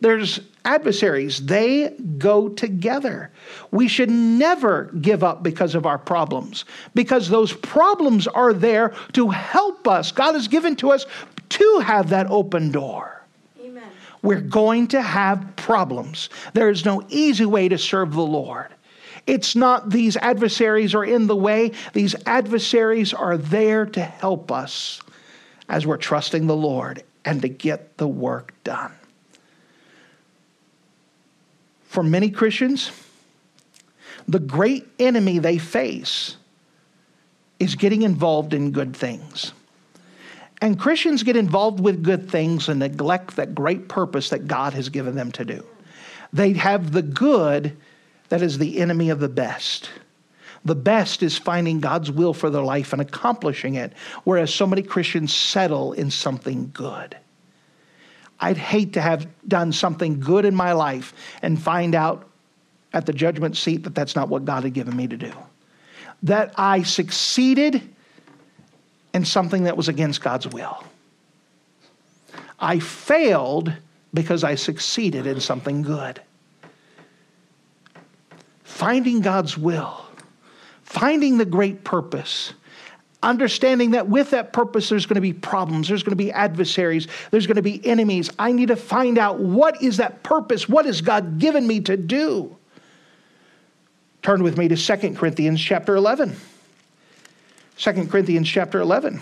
there's 0.00 0.40
adversaries. 0.64 1.44
They 1.44 1.94
go 2.18 2.48
together. 2.48 3.30
We 3.70 3.88
should 3.88 4.10
never 4.10 4.84
give 5.00 5.22
up 5.22 5.42
because 5.42 5.74
of 5.74 5.86
our 5.86 5.98
problems, 5.98 6.64
because 6.94 7.28
those 7.28 7.52
problems 7.52 8.26
are 8.26 8.52
there 8.52 8.94
to 9.12 9.30
help 9.30 9.86
us. 9.86 10.12
God 10.12 10.34
has 10.34 10.48
given 10.48 10.76
to 10.76 10.90
us 10.90 11.06
to 11.50 11.82
have 11.84 12.10
that 12.10 12.26
open 12.30 12.72
door. 12.72 13.22
Amen. 13.62 13.84
We're 14.22 14.40
going 14.40 14.88
to 14.88 15.02
have 15.02 15.54
problems. 15.56 16.30
There 16.54 16.70
is 16.70 16.84
no 16.84 17.02
easy 17.08 17.46
way 17.46 17.68
to 17.68 17.78
serve 17.78 18.12
the 18.12 18.22
Lord. 18.22 18.68
It's 19.26 19.56
not 19.56 19.90
these 19.90 20.16
adversaries 20.18 20.94
are 20.94 21.04
in 21.04 21.26
the 21.26 21.36
way, 21.36 21.72
these 21.94 22.14
adversaries 22.26 23.14
are 23.14 23.38
there 23.38 23.86
to 23.86 24.02
help 24.02 24.52
us 24.52 25.00
as 25.68 25.86
we're 25.86 25.96
trusting 25.96 26.46
the 26.46 26.56
Lord 26.56 27.02
and 27.24 27.40
to 27.40 27.48
get 27.48 27.96
the 27.96 28.08
work 28.08 28.52
done 28.64 28.92
for 31.94 32.02
many 32.02 32.28
Christians, 32.28 32.90
the 34.26 34.40
great 34.40 34.84
enemy 34.98 35.38
they 35.38 35.58
face 35.58 36.36
is 37.60 37.76
getting 37.76 38.02
involved 38.02 38.52
in 38.52 38.72
good 38.72 38.96
things. 38.96 39.52
And 40.60 40.76
Christians 40.76 41.22
get 41.22 41.36
involved 41.36 41.78
with 41.78 42.02
good 42.02 42.28
things 42.28 42.68
and 42.68 42.80
neglect 42.80 43.36
that 43.36 43.54
great 43.54 43.88
purpose 43.88 44.30
that 44.30 44.48
God 44.48 44.74
has 44.74 44.88
given 44.88 45.14
them 45.14 45.30
to 45.32 45.44
do. 45.44 45.64
They 46.32 46.54
have 46.54 46.90
the 46.90 47.02
good 47.02 47.76
that 48.28 48.42
is 48.42 48.58
the 48.58 48.80
enemy 48.80 49.10
of 49.10 49.20
the 49.20 49.28
best. 49.28 49.88
The 50.64 50.74
best 50.74 51.22
is 51.22 51.38
finding 51.38 51.78
God's 51.78 52.10
will 52.10 52.34
for 52.34 52.50
their 52.50 52.62
life 52.62 52.92
and 52.92 53.00
accomplishing 53.00 53.76
it, 53.76 53.92
whereas 54.24 54.52
so 54.52 54.66
many 54.66 54.82
Christians 54.82 55.32
settle 55.32 55.92
in 55.92 56.10
something 56.10 56.72
good. 56.74 57.16
I'd 58.44 58.58
hate 58.58 58.92
to 58.92 59.00
have 59.00 59.26
done 59.48 59.72
something 59.72 60.20
good 60.20 60.44
in 60.44 60.54
my 60.54 60.72
life 60.72 61.14
and 61.40 61.58
find 61.58 61.94
out 61.94 62.28
at 62.92 63.06
the 63.06 63.12
judgment 63.14 63.56
seat 63.56 63.84
that 63.84 63.94
that's 63.94 64.14
not 64.14 64.28
what 64.28 64.44
God 64.44 64.64
had 64.64 64.74
given 64.74 64.94
me 64.94 65.06
to 65.06 65.16
do. 65.16 65.32
That 66.24 66.52
I 66.56 66.82
succeeded 66.82 67.80
in 69.14 69.24
something 69.24 69.64
that 69.64 69.78
was 69.78 69.88
against 69.88 70.20
God's 70.20 70.46
will. 70.46 70.84
I 72.60 72.80
failed 72.80 73.72
because 74.12 74.44
I 74.44 74.56
succeeded 74.56 75.26
in 75.26 75.40
something 75.40 75.80
good. 75.80 76.20
Finding 78.62 79.22
God's 79.22 79.56
will, 79.56 80.04
finding 80.82 81.38
the 81.38 81.46
great 81.46 81.82
purpose, 81.82 82.52
understanding 83.24 83.92
that 83.92 84.08
with 84.08 84.30
that 84.30 84.52
purpose, 84.52 84.88
there's 84.88 85.06
going 85.06 85.16
to 85.16 85.20
be 85.20 85.32
problems, 85.32 85.88
there's 85.88 86.02
going 86.02 86.16
to 86.16 86.16
be 86.16 86.30
adversaries, 86.30 87.08
there's 87.30 87.46
going 87.46 87.56
to 87.56 87.62
be 87.62 87.84
enemies. 87.84 88.30
I 88.38 88.52
need 88.52 88.68
to 88.68 88.76
find 88.76 89.18
out 89.18 89.40
what 89.40 89.82
is 89.82 89.96
that 89.96 90.22
purpose? 90.22 90.68
What 90.68 90.84
has 90.84 91.00
God 91.00 91.38
given 91.38 91.66
me 91.66 91.80
to 91.80 91.96
do? 91.96 92.56
Turn 94.22 94.42
with 94.42 94.56
me 94.56 94.68
to 94.68 94.76
2 94.76 95.14
Corinthians 95.14 95.60
chapter 95.60 95.96
11. 95.96 96.36
2 97.76 98.06
Corinthians 98.06 98.48
chapter 98.48 98.80
11. 98.80 99.20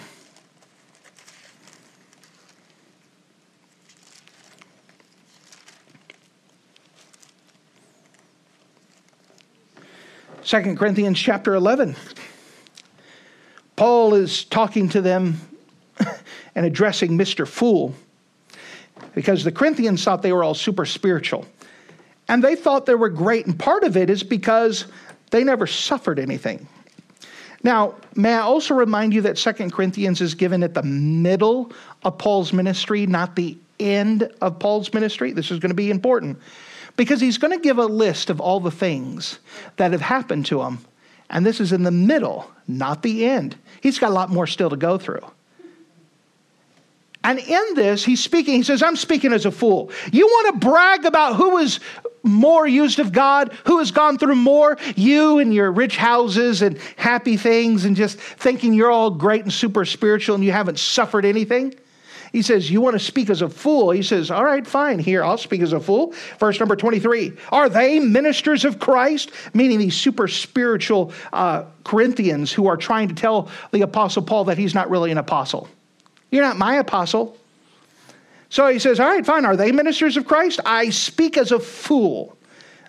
Second 10.45 10.77
Corinthians 10.77 11.19
chapter 11.19 11.55
11. 11.55 11.97
Is 14.23 14.45
talking 14.45 14.89
to 14.91 15.01
them 15.01 15.41
and 16.55 16.65
addressing 16.65 17.19
Mr. 17.19 17.47
Fool 17.47 17.95
because 19.15 19.45
the 19.45 19.53
Corinthians 19.53 20.05
thought 20.05 20.23
they 20.23 20.33
were 20.33 20.45
all 20.45 20.55
super 20.55 20.87
spiritual. 20.87 21.47
And 22.29 22.43
they 22.43 22.55
thought 22.55 22.87
they 22.87 22.95
were 22.95 23.09
great. 23.09 23.47
And 23.47 23.59
part 23.59 23.85
of 23.85 23.97
it 23.97 24.09
is 24.09 24.23
because 24.23 24.87
they 25.31 25.45
never 25.45 25.67
suffered 25.67 26.19
anything. 26.19 26.69
Now, 27.65 27.95
may 28.15 28.35
I 28.35 28.41
also 28.41 28.75
remind 28.75 29.13
you 29.13 29.23
that 29.23 29.39
Second 29.39 29.73
Corinthians 29.73 30.21
is 30.21 30.35
given 30.35 30.63
at 30.63 30.75
the 30.75 30.83
middle 30.83 31.73
of 32.05 32.19
Paul's 32.19 32.53
ministry, 32.53 33.07
not 33.07 33.37
the 33.37 33.57
end 33.79 34.31
of 34.41 34.59
Paul's 34.59 34.93
ministry. 34.95 35.33
This 35.33 35.51
is 35.51 35.59
going 35.59 35.71
to 35.71 35.75
be 35.75 35.91
important 35.91 36.39
because 36.97 37.21
he's 37.21 37.39
going 37.39 37.57
to 37.57 37.63
give 37.63 37.79
a 37.79 37.87
list 37.87 38.31
of 38.31 38.41
all 38.41 38.61
the 38.61 38.71
things 38.71 39.39
that 39.77 39.93
have 39.93 40.01
happened 40.01 40.47
to 40.47 40.63
him 40.63 40.79
and 41.33 41.45
this 41.45 41.61
is 41.61 41.73
in 41.73 41.83
the 41.83 41.91
middle, 41.91 42.51
not 42.69 43.03
the 43.03 43.25
end. 43.25 43.57
He's 43.81 43.99
got 43.99 44.11
a 44.11 44.15
lot 44.15 44.31
more 44.31 44.47
still 44.47 44.71
to 44.71 44.77
go 44.77 44.99
through. 44.99 45.25
And 47.25 47.39
in 47.39 47.75
this, 47.75 48.05
he's 48.05 48.23
speaking, 48.23 48.55
he 48.55 48.63
says, 48.63 48.83
I'm 48.83 48.97
speaking 48.97 49.33
as 49.33 49.47
a 49.47 49.51
fool. 49.51 49.91
You 50.13 50.27
want 50.27 50.55
to 50.55 50.69
brag 50.69 51.05
about 51.05 51.37
who 51.37 51.59
is 51.59 51.81
more 52.25 52.67
used 52.67 52.99
of 52.99 53.13
God, 53.13 53.53
who 53.65 53.79
has 53.79 53.91
gone 53.91 54.19
through 54.19 54.37
more, 54.37 54.77
you 54.97 55.39
and 55.39 55.55
your 55.55 55.71
rich 55.73 55.97
houses 55.97 56.63
and 56.63 56.79
happy 56.97 57.37
things, 57.37 57.85
and 57.85 57.97
just 57.97 58.19
thinking 58.19 58.75
you're 58.75 58.91
all 58.91 59.11
great 59.11 59.43
and 59.43 59.53
super 59.53 59.85
spiritual 59.85 60.35
and 60.35 60.45
you 60.45 60.53
haven't 60.53 60.79
suffered 60.79 61.25
anything? 61.25 61.75
He 62.33 62.41
says, 62.41 62.71
You 62.71 62.81
want 62.81 62.95
to 62.95 62.99
speak 62.99 63.29
as 63.29 63.43
a 63.43 63.49
fool? 63.49 63.91
He 63.91 64.03
says, 64.03 64.31
All 64.31 64.45
right, 64.45 64.67
fine. 64.67 64.99
Here, 64.99 65.23
I'll 65.23 65.39
speak 65.39 65.61
as 65.61 65.73
a 65.73 65.81
fool. 65.81 66.15
Verse 66.39 66.59
number 66.59 66.75
23 66.75 67.33
Are 67.51 67.69
they 67.69 68.01
ministers 68.01 68.65
of 68.65 68.79
Christ? 68.79 69.31
Meaning 69.53 69.79
these 69.79 69.97
super 69.97 70.27
spiritual 70.29 71.13
uh, 71.33 71.65
Corinthians 71.85 72.51
who 72.51 72.67
are 72.67 72.77
trying 72.77 73.09
to 73.09 73.15
tell 73.15 73.51
the 73.71 73.83
Apostle 73.83 74.23
Paul 74.23 74.45
that 74.45 74.59
he's 74.59 74.75
not 74.75 74.91
really 74.91 75.11
an 75.11 75.19
apostle. 75.19 75.69
You're 76.31 76.45
not 76.45 76.57
my 76.57 76.77
apostle. 76.77 77.37
So 78.49 78.67
he 78.69 78.79
says, 78.79 78.99
All 78.99 79.09
right, 79.09 79.25
fine. 79.25 79.45
Are 79.45 79.57
they 79.57 79.71
ministers 79.71 80.17
of 80.17 80.27
Christ? 80.27 80.61
I 80.65 80.89
speak 80.89 81.37
as 81.37 81.53
a 81.53 81.61
fool. 81.61 82.37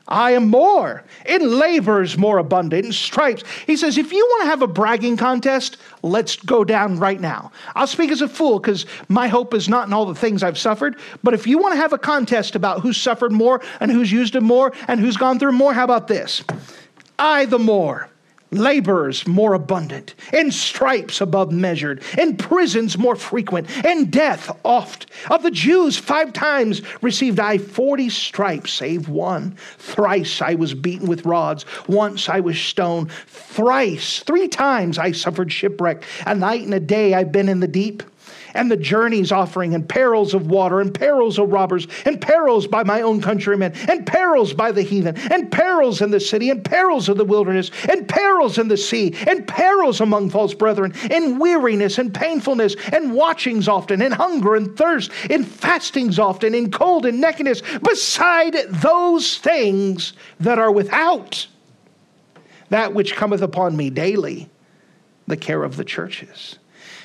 I 0.08 0.32
am 0.32 0.49
more. 0.49 1.04
In 1.26 1.58
labors 1.58 2.18
more 2.18 2.38
abundant, 2.38 2.86
in 2.86 2.91
stripes. 2.91 3.43
He 3.66 3.78
says, 3.78 3.97
if 3.97 4.12
you 4.12 4.26
want 4.32 4.43
to 4.43 4.49
have 4.49 4.62
a 4.62 4.68
bragging 4.68 5.16
contest, 5.16 5.78
let's 6.01 6.36
go 6.36 6.64
down 6.64 6.99
right 6.99 7.22
now. 7.22 7.51
I'll 7.76 7.88
speak 7.88 8.12
as 8.12 8.22
a 8.22 8.28
fool 8.28 8.60
because 8.60 8.86
my 9.08 9.30
hope 9.30 9.54
is 9.54 9.70
not 9.70 9.88
in 9.88 9.93
all 9.93 10.06
the 10.06 10.16
things 10.16 10.43
I've 10.43 10.58
suffered. 10.58 10.97
But 11.24 11.34
if 11.34 11.47
you 11.47 11.58
want 11.58 11.74
to 11.74 11.78
have 11.80 11.93
a 11.93 11.97
contest 11.97 12.56
about 12.56 12.82
who's 12.82 12.97
suffered 12.97 13.32
more 13.32 13.62
and 13.80 13.91
who's 13.91 14.12
used 14.12 14.36
it 14.36 14.41
more 14.41 14.74
and 14.88 14.99
who's 14.99 15.16
gone 15.16 15.39
through 15.39 15.54
more, 15.54 15.74
how 15.74 15.86
about 15.86 16.10
this? 16.10 16.43
I 17.18 17.45
the 17.45 17.60
more 17.60 18.10
laborers 18.54 19.28
more 19.28 19.54
abundant, 19.54 20.16
in 20.32 20.51
stripes 20.51 21.22
above 21.22 21.51
measured, 21.51 22.01
in 22.18 22.38
prisons 22.38 22.97
more 22.97 23.16
frequent, 23.16 23.70
in 23.86 24.10
death 24.10 24.56
oft. 24.64 25.08
Of 25.30 25.43
the 25.43 25.51
Jews, 25.51 25.97
five 25.97 26.34
times 26.34 26.82
received 27.01 27.39
I 27.39 27.58
forty 27.58 28.10
stripes, 28.10 28.74
save 28.74 29.10
one. 29.10 29.56
Thrice 29.78 30.41
I 30.41 30.56
was 30.56 30.74
beaten 30.74 31.08
with 31.08 31.26
rods, 31.26 31.66
once 31.88 32.30
I 32.30 32.39
was 32.39 32.60
stoned, 32.60 33.12
thrice, 33.12 34.20
three 34.20 34.47
times 34.47 34.97
I 34.97 35.12
suffered 35.12 35.51
shipwreck. 35.51 36.04
A 36.26 36.36
night 36.36 36.62
and 36.62 36.74
a 36.74 36.80
day 36.80 37.14
I've 37.14 37.32
been 37.32 37.49
in 37.49 37.60
the 37.60 37.68
deep 37.68 38.04
and 38.54 38.70
the 38.70 38.78
journeys 38.78 39.32
offering, 39.32 39.74
and 39.74 39.88
perils 39.88 40.34
of 40.34 40.47
water, 40.47 40.80
and 40.80 40.93
perils 40.93 41.39
of 41.39 41.51
robbers, 41.51 41.88
and 42.06 42.22
perils 42.22 42.68
by 42.68 42.84
my 42.84 43.01
own 43.01 43.22
countrymen, 43.22 43.74
and 43.89 44.06
perils 44.06 44.54
by 44.54 44.72
the 44.72 44.82
heathen, 44.82 45.18
and 45.32 45.51
perils 45.51 46.01
in 46.01 46.12
the 46.12 46.20
city, 46.20 46.49
and 46.49 46.64
perils 46.64 47.10
of 47.10 47.18
the 47.18 47.26
wilderness, 47.26 47.72
and 47.89 48.08
perils 48.08 48.58
in 48.58 48.68
the 48.68 48.78
sea, 48.78 49.16
and 49.28 49.47
perils 49.47 50.01
among 50.01 50.30
false 50.30 50.54
brethren, 50.54 50.93
and 51.12 51.39
weariness, 51.39 51.97
and 51.97 52.14
painfulness, 52.14 52.76
and 52.91 53.14
watchings 53.14 53.68
often, 53.68 54.01
and 54.01 54.14
hunger, 54.14 54.56
and 54.56 54.78
thirst, 54.78 55.12
and 55.30 55.47
fastings 55.47 56.20
often, 56.20 56.54
and 56.54 56.72
cold, 56.72 57.06
and 57.06 57.20
nakedness, 57.20 57.62
beside 57.84 58.56
those 58.70 59.38
things 59.38 60.14
that 60.39 60.60
are 60.60 60.72
without, 60.72 61.47
that 62.70 62.93
which 62.93 63.16
cometh 63.16 63.41
upon 63.41 63.76
me 63.76 63.89
daily, 63.89 64.49
the 65.28 65.38
care 65.38 65.64
of 65.64 65.78
the 65.78 65.86
churches. 65.86 66.60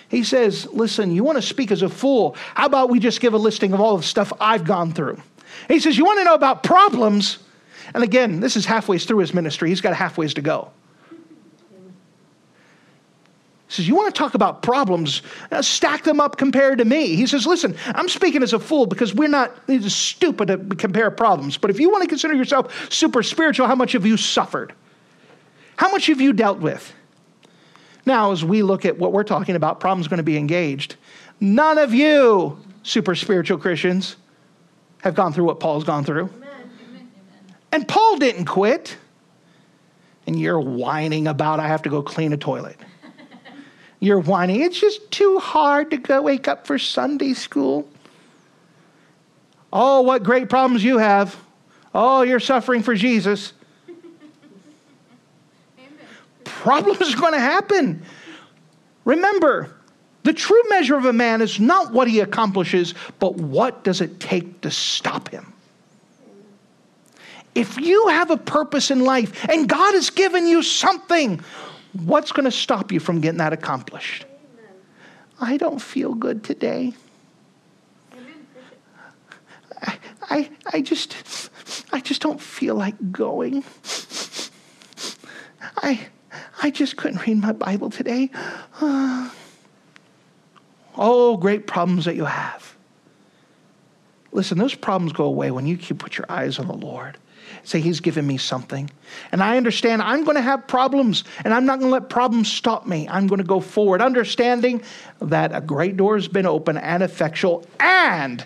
He 0.09 0.25
says, 0.25 0.67
Listen, 0.73 1.15
you 1.15 1.23
want 1.23 1.37
to 1.37 1.43
speak 1.43 1.71
as 1.71 1.83
a 1.83 1.89
fool. 1.89 2.37
How 2.55 2.67
about 2.67 2.91
we 2.91 2.99
just 2.99 3.21
give 3.21 3.35
a 3.35 3.39
listing 3.39 3.73
of 3.73 3.81
all 3.81 3.97
the 3.97 4.03
stuff 4.03 4.33
I've 4.41 4.65
gone 4.65 4.93
through? 4.93 5.21
He 5.69 5.81
says, 5.81 5.97
You 5.97 6.05
want 6.05 6.19
to 6.19 6.25
know 6.25 6.35
about 6.35 6.63
problems? 6.63 7.39
And 7.95 8.03
again, 8.03 8.41
this 8.41 8.57
is 8.57 8.67
halfway 8.67 8.99
through 8.99 9.19
his 9.19 9.33
ministry. 9.33 9.69
He's 9.71 9.81
got 9.81 9.95
halfways 9.95 10.35
to 10.35 10.43
go. 10.43 10.71
He 13.69 13.75
says, 13.75 13.89
You 13.89 13.95
want 13.95 14.15
to 14.15 14.19
talk 14.19 14.35
about 14.35 14.63
problems? 14.63 15.21
Uh, 15.53 15.61
stack 15.61 16.05
them 16.05 16.21
up 16.21 16.39
compared 16.39 16.79
to 16.79 16.87
me. 16.87 17.15
He 17.15 17.27
says, 17.27 17.47
Listen, 17.47 17.77
I'm 17.87 18.09
speaking 18.09 18.43
as 18.43 18.55
a 18.55 18.59
fool 18.59 18.87
because 18.87 19.15
we're 19.15 19.29
not, 19.29 19.55
it's 19.69 19.95
stupid 19.95 20.49
to 20.49 20.59
compare 20.77 21.11
problems. 21.11 21.59
But 21.59 21.71
if 21.71 21.79
you 21.79 21.91
want 21.91 22.03
to 22.03 22.09
consider 22.09 22.35
yourself 22.35 22.91
super 22.91 23.23
spiritual, 23.23 23.67
how 23.67 23.75
much 23.75 23.93
have 23.93 24.07
you 24.07 24.17
suffered? 24.17 24.73
How 25.77 25.91
much 25.91 26.07
have 26.07 26.21
you 26.21 26.33
dealt 26.33 26.61
with? 26.61 26.95
Now, 28.09 28.33
as 28.33 28.43
we 28.43 28.63
look 28.63 28.87
at 28.87 28.97
what 28.97 29.13
we're 29.13 29.23
talking 29.23 29.55
about, 29.55 29.81
problem's 29.81 30.09
going 30.09 30.17
to 30.17 30.23
be 30.23 30.39
engaged. 30.39 30.97
None 31.41 31.77
of 31.77 31.93
you, 31.93 32.59
super 32.83 33.15
spiritual 33.15 33.59
Christians, 33.59 34.17
have 35.03 35.15
gone 35.15 35.35
through 35.35 35.45
what 35.45 35.61
Paul's 35.61 35.85
gone 35.85 36.05
through. 36.05 36.31
Amen. 36.35 37.11
And 37.71 37.87
Paul 37.87 38.17
didn't 38.17 38.47
quit. 38.47 38.97
And 40.27 40.41
you're 40.41 40.59
whining 40.59 41.27
about, 41.27 41.61
I 41.61 41.69
have 41.69 41.83
to 41.83 41.91
go 41.91 42.03
clean 42.03 42.33
a 42.33 42.39
toilet. 42.39 42.79
You're 44.01 44.21
whining, 44.21 44.63
it's 44.63 44.81
just 44.81 45.11
too 45.11 45.39
hard 45.39 45.91
to 45.91 45.99
go 45.99 46.23
wake 46.23 46.49
up 46.49 46.67
for 46.67 46.79
Sunday 46.79 47.35
school. 47.35 47.89
Oh, 49.71 50.01
what 50.01 50.23
great 50.23 50.49
problems 50.49 50.83
you 50.83 50.97
have. 50.97 51.37
Oh, 51.95 52.23
you're 52.23 52.41
suffering 52.41 52.83
for 52.83 52.95
Jesus. 52.95 53.53
Problems 56.69 57.01
are 57.15 57.19
going 57.19 57.33
to 57.33 57.41
happen. 57.41 58.03
Remember, 59.07 59.75
the 60.25 60.35
true 60.35 60.63
measure 60.69 60.97
of 60.97 61.07
a 61.07 61.13
man 61.13 61.41
is 61.41 61.59
not 61.59 61.93
what 61.93 62.09
he 62.09 62.21
accomplishes, 62.21 62.95
but 63.19 63.37
what 63.37 63.85
does 63.85 64.03
it 64.03 64.21
take 64.21 64.61
to 64.61 64.71
stop 64.71 65.31
him. 65.31 65.55
If 67.55 67.79
you 67.79 68.09
have 68.09 68.31
a 68.31 68.37
purpose 68.37 68.91
in 68.91 69.01
life 69.01 69.49
and 69.49 69.67
God 69.67 69.95
has 69.95 70.11
given 70.11 70.47
you 70.47 70.63
something, 70.63 71.41
what's 72.05 72.33
going 72.33 72.45
to 72.45 72.51
stop 72.51 72.93
you 72.93 73.01
from 73.01 73.23
getting 73.23 73.39
that 73.39 73.55
accomplished? 73.55 74.27
I 75.41 75.57
don't 75.57 75.81
feel 75.81 76.15
good 76.15 76.45
today. 76.45 76.93
I, 79.81 79.99
I, 80.23 80.51
I 80.73 80.81
just 80.83 81.51
I 81.93 82.01
just 82.01 82.21
don't 82.21 82.41
feel 82.41 82.75
like 82.75 83.13
going. 83.13 83.65
I 85.79 86.09
I 86.63 86.71
just 86.71 86.97
couldn't 86.97 87.27
read 87.27 87.39
my 87.39 87.53
Bible 87.53 87.91
today. 87.91 88.31
Uh, 88.81 89.31
oh, 90.97 91.37
great 91.37 91.67
problems 91.67 92.05
that 92.05 92.17
you 92.17 92.25
have. 92.25 92.77
Listen, 94.33 94.59
those 94.59 94.75
problems 94.75 95.13
go 95.13 95.25
away 95.25 95.51
when 95.51 95.67
you 95.67 95.77
keep 95.77 95.99
put 95.99 96.19
your 96.19 96.27
eyes 96.29 96.59
on 96.59 96.67
the 96.67 96.75
Lord. 96.75 97.17
Say, 97.65 97.81
He's 97.81 98.01
given 98.01 98.27
me 98.27 98.37
something. 98.37 98.91
And 99.33 99.43
I 99.43 99.57
understand 99.57 100.03
I'm 100.03 100.25
going 100.25 100.37
to 100.37 100.43
have 100.43 100.67
problems, 100.67 101.25
and 101.45 101.55
I'm 101.55 101.65
not 101.65 101.79
going 101.79 101.91
to 101.91 101.93
let 101.93 102.11
problems 102.11 102.53
stop 102.53 102.87
me. 102.87 103.09
I'm 103.09 103.27
going 103.27 103.39
to 103.39 103.45
go 103.45 103.61
forward, 103.61 104.03
understanding 104.03 104.83
that 105.21 105.55
a 105.55 105.61
great 105.61 105.97
door 105.97 106.17
has 106.17 106.29
been 106.29 106.47
open 106.47 106.77
and 106.77 107.03
effectual, 107.03 107.65
and 107.81 108.45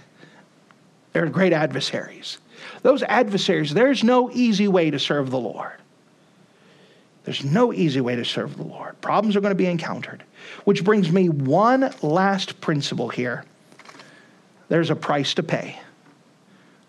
there 1.13 1.25
are 1.25 1.29
great 1.29 1.53
adversaries. 1.53 2.39
Those 2.83 3.03
adversaries, 3.03 3.75
there's 3.75 4.03
no 4.05 4.31
easy 4.31 4.69
way 4.69 4.91
to 4.91 4.99
serve 4.99 5.31
the 5.31 5.39
Lord. 5.39 5.82
There's 7.25 7.45
no 7.45 7.73
easy 7.73 8.01
way 8.01 8.17
to 8.17 8.25
serve 8.25 8.57
the 8.57 8.65
Lord. 8.65 9.01
Problems 9.01 9.37
are 9.37 9.41
going 9.41 9.53
to 9.53 9.57
be 9.57 9.67
encountered. 9.67 10.25
Which 10.65 10.85
brings 10.85 11.13
me 11.13 11.29
one 11.29 11.93
last 12.03 12.61
principle 12.61 13.09
here. 13.09 13.45
There's 14.69 14.91
a 14.91 14.97
price 14.97 15.35
to 15.35 15.43
pay. 15.43 15.79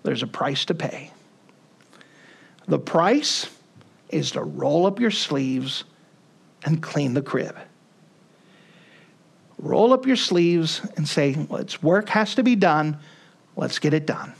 There's 0.01 0.23
a 0.23 0.27
price 0.27 0.65
to 0.65 0.73
pay. 0.73 1.11
The 2.67 2.79
price 2.79 3.47
is 4.09 4.31
to 4.31 4.41
roll 4.41 4.85
up 4.85 4.99
your 4.99 5.11
sleeves 5.11 5.83
and 6.63 6.81
clean 6.81 7.13
the 7.13 7.21
crib. 7.21 7.55
Roll 9.59 9.93
up 9.93 10.07
your 10.07 10.15
sleeves 10.15 10.81
and 10.97 11.07
say, 11.07 11.35
Let's 11.49 11.83
work 11.83 12.09
has 12.09 12.35
to 12.35 12.43
be 12.43 12.55
done. 12.55 12.97
Let's 13.55 13.79
get 13.79 13.93
it 13.93 14.07
done. 14.07 14.33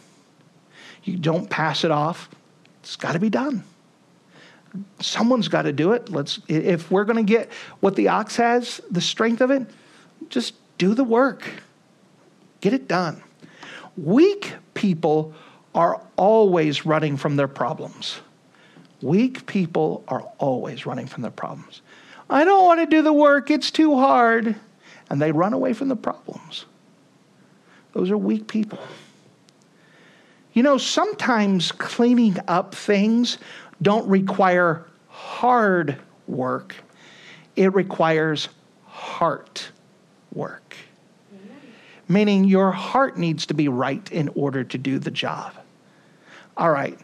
You 1.03 1.17
don't 1.17 1.49
pass 1.49 1.83
it 1.83 1.91
off. 1.91 2.29
It's 2.81 2.95
got 2.95 3.13
to 3.13 3.19
be 3.19 3.29
done 3.29 3.63
someone's 4.99 5.47
got 5.47 5.63
to 5.63 5.73
do 5.73 5.93
it. 5.93 6.09
Let's 6.09 6.39
if 6.47 6.89
we're 6.89 7.05
going 7.05 7.23
to 7.23 7.31
get 7.31 7.51
what 7.79 7.95
the 7.95 8.07
ox 8.09 8.35
has, 8.37 8.81
the 8.89 9.01
strength 9.01 9.41
of 9.41 9.51
it, 9.51 9.67
just 10.29 10.55
do 10.77 10.93
the 10.93 11.03
work. 11.03 11.47
Get 12.61 12.73
it 12.73 12.87
done. 12.87 13.21
Weak 13.97 14.53
people 14.73 15.33
are 15.75 16.01
always 16.15 16.85
running 16.85 17.17
from 17.17 17.35
their 17.35 17.47
problems. 17.47 18.19
Weak 19.01 19.45
people 19.45 20.03
are 20.07 20.21
always 20.37 20.85
running 20.85 21.07
from 21.07 21.23
their 21.23 21.31
problems. 21.31 21.81
I 22.29 22.45
don't 22.45 22.63
want 22.65 22.79
to 22.79 22.85
do 22.85 23.01
the 23.01 23.13
work, 23.13 23.51
it's 23.51 23.69
too 23.69 23.95
hard. 23.95 24.55
And 25.09 25.21
they 25.21 25.31
run 25.31 25.53
away 25.53 25.73
from 25.73 25.89
the 25.89 25.95
problems. 25.95 26.65
Those 27.91 28.09
are 28.09 28.17
weak 28.17 28.47
people. 28.47 28.79
You 30.53 30.61
know, 30.61 30.77
sometimes 30.77 31.71
cleaning 31.71 32.37
up 32.47 32.75
things 32.75 33.39
don't 33.81 34.07
require 34.07 34.85
hard 35.09 35.97
work, 36.27 36.75
it 37.55 37.73
requires 37.73 38.49
heart 38.85 39.69
work. 40.31 40.75
Meaning 42.07 42.43
your 42.43 42.71
heart 42.71 43.17
needs 43.17 43.45
to 43.47 43.53
be 43.53 43.67
right 43.67 44.11
in 44.11 44.29
order 44.35 44.63
to 44.63 44.77
do 44.77 44.99
the 44.99 45.11
job. 45.11 45.53
All 46.55 46.69
right, 46.69 46.99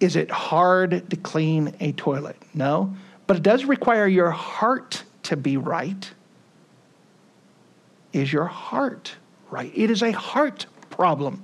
is 0.00 0.16
it 0.16 0.30
hard 0.30 1.10
to 1.10 1.16
clean 1.16 1.74
a 1.80 1.92
toilet? 1.92 2.36
No, 2.54 2.94
but 3.26 3.36
it 3.36 3.42
does 3.42 3.64
require 3.64 4.06
your 4.06 4.30
heart 4.30 5.02
to 5.24 5.36
be 5.36 5.56
right. 5.56 6.10
Is 8.12 8.32
your 8.32 8.46
heart 8.46 9.16
right. 9.50 9.72
It 9.74 9.90
is 9.90 10.02
a 10.02 10.12
heart 10.12 10.66
problem. 10.90 11.42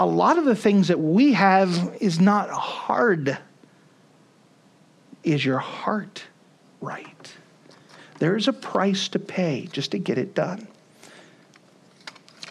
A 0.00 0.06
lot 0.06 0.38
of 0.38 0.46
the 0.46 0.56
things 0.56 0.88
that 0.88 0.98
we 0.98 1.34
have 1.34 1.94
is 2.00 2.18
not 2.18 2.48
hard. 2.48 3.36
Is 5.22 5.44
your 5.44 5.58
heart 5.58 6.24
right? 6.80 7.36
There 8.18 8.34
is 8.34 8.48
a 8.48 8.54
price 8.54 9.08
to 9.08 9.18
pay 9.18 9.68
just 9.70 9.90
to 9.90 9.98
get 9.98 10.16
it 10.16 10.34
done. 10.34 10.68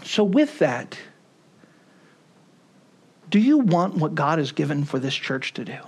So, 0.03 0.23
with 0.23 0.59
that, 0.59 0.99
do 3.31 3.39
you 3.39 3.57
want 3.57 3.95
what 3.95 4.13
God 4.13 4.37
has 4.37 4.51
given 4.51 4.83
for 4.83 4.99
this 4.99 5.15
church 5.15 5.55
to 5.55 5.65
do? 5.65 5.79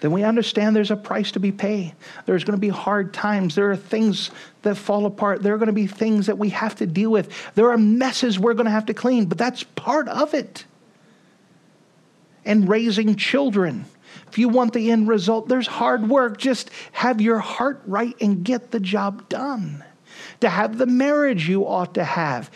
Then 0.00 0.12
we 0.12 0.24
understand 0.24 0.76
there's 0.76 0.90
a 0.90 0.96
price 0.96 1.32
to 1.32 1.40
be 1.40 1.52
paid. 1.52 1.94
There's 2.26 2.44
going 2.44 2.56
to 2.56 2.60
be 2.60 2.68
hard 2.68 3.14
times. 3.14 3.54
There 3.54 3.70
are 3.70 3.76
things 3.76 4.30
that 4.62 4.76
fall 4.76 5.06
apart. 5.06 5.42
There 5.42 5.54
are 5.54 5.58
going 5.58 5.68
to 5.68 5.72
be 5.72 5.86
things 5.86 6.26
that 6.26 6.38
we 6.38 6.50
have 6.50 6.76
to 6.76 6.86
deal 6.86 7.10
with. 7.10 7.32
There 7.54 7.70
are 7.70 7.78
messes 7.78 8.38
we're 8.38 8.54
going 8.54 8.66
to 8.66 8.72
have 8.72 8.86
to 8.86 8.94
clean, 8.94 9.26
but 9.26 9.38
that's 9.38 9.62
part 9.62 10.08
of 10.08 10.34
it. 10.34 10.64
And 12.44 12.68
raising 12.68 13.16
children. 13.16 13.86
If 14.28 14.38
you 14.38 14.48
want 14.48 14.74
the 14.74 14.90
end 14.90 15.08
result, 15.08 15.48
there's 15.48 15.66
hard 15.66 16.08
work. 16.08 16.36
Just 16.36 16.70
have 16.92 17.20
your 17.20 17.38
heart 17.38 17.82
right 17.86 18.14
and 18.20 18.44
get 18.44 18.70
the 18.70 18.80
job 18.80 19.28
done. 19.28 19.82
To 20.40 20.48
have 20.50 20.76
the 20.76 20.86
marriage 20.86 21.48
you 21.48 21.66
ought 21.66 21.94
to 21.94 22.04
have. 22.04 22.50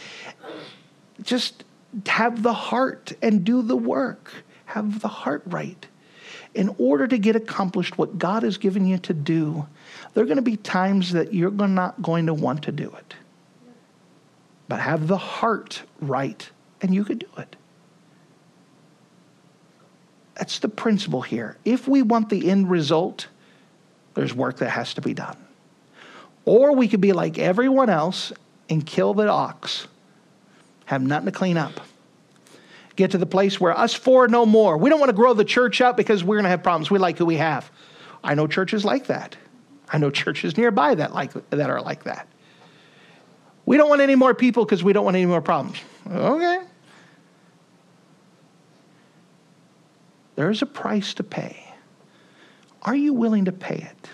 Just 1.22 1.64
have 2.06 2.42
the 2.42 2.52
heart 2.52 3.12
and 3.22 3.44
do 3.44 3.62
the 3.62 3.76
work. 3.76 4.30
Have 4.66 5.00
the 5.00 5.08
heart 5.08 5.42
right 5.46 5.86
in 6.54 6.74
order 6.78 7.06
to 7.06 7.18
get 7.18 7.36
accomplished 7.36 7.96
what 7.96 8.18
God 8.18 8.42
has 8.42 8.58
given 8.58 8.86
you 8.86 8.98
to 8.98 9.14
do, 9.14 9.66
there 10.12 10.24
are 10.24 10.26
going 10.26 10.36
to 10.36 10.42
be 10.42 10.56
times 10.56 11.12
that 11.12 11.32
you're 11.32 11.50
not 11.50 12.02
going 12.02 12.26
to 12.26 12.34
want 12.34 12.64
to 12.64 12.72
do 12.72 12.92
it. 12.96 13.14
But 14.68 14.80
have 14.80 15.06
the 15.06 15.16
heart 15.16 15.82
right, 16.00 16.48
and 16.80 16.94
you 16.94 17.04
can 17.04 17.18
do 17.18 17.28
it. 17.38 17.56
That's 20.34 20.58
the 20.58 20.68
principle 20.68 21.22
here. 21.22 21.56
If 21.64 21.86
we 21.86 22.02
want 22.02 22.30
the 22.30 22.50
end 22.50 22.70
result, 22.70 23.28
there's 24.14 24.34
work 24.34 24.58
that 24.58 24.70
has 24.70 24.94
to 24.94 25.00
be 25.00 25.14
done. 25.14 25.36
Or 26.44 26.74
we 26.74 26.88
could 26.88 27.00
be 27.00 27.12
like 27.12 27.38
everyone 27.38 27.90
else 27.90 28.32
and 28.68 28.84
kill 28.84 29.14
the 29.14 29.28
ox, 29.28 29.86
have 30.86 31.02
nothing 31.02 31.26
to 31.26 31.32
clean 31.32 31.56
up 31.56 31.80
get 32.96 33.12
to 33.12 33.18
the 33.18 33.26
place 33.26 33.60
where 33.60 33.76
us 33.76 33.94
four 33.94 34.28
no 34.28 34.44
more. 34.44 34.76
We 34.76 34.90
don't 34.90 35.00
want 35.00 35.10
to 35.10 35.16
grow 35.16 35.34
the 35.34 35.44
church 35.44 35.80
up 35.80 35.96
because 35.96 36.22
we're 36.22 36.36
going 36.36 36.44
to 36.44 36.50
have 36.50 36.62
problems. 36.62 36.90
We 36.90 36.98
like 36.98 37.18
who 37.18 37.26
we 37.26 37.36
have. 37.36 37.70
I 38.22 38.34
know 38.34 38.46
churches 38.46 38.84
like 38.84 39.06
that. 39.06 39.36
I 39.88 39.98
know 39.98 40.10
churches 40.10 40.56
nearby 40.56 40.94
that 40.94 41.12
like 41.12 41.32
that 41.50 41.70
are 41.70 41.80
like 41.80 42.04
that. 42.04 42.28
We 43.66 43.76
don't 43.76 43.88
want 43.88 44.00
any 44.00 44.14
more 44.14 44.34
people 44.34 44.64
because 44.64 44.82
we 44.82 44.92
don't 44.92 45.04
want 45.04 45.16
any 45.16 45.26
more 45.26 45.42
problems. 45.42 45.78
Okay. 46.10 46.60
There's 50.36 50.62
a 50.62 50.66
price 50.66 51.14
to 51.14 51.22
pay. 51.22 51.64
Are 52.82 52.96
you 52.96 53.12
willing 53.12 53.44
to 53.44 53.52
pay 53.52 53.76
it? 53.76 54.10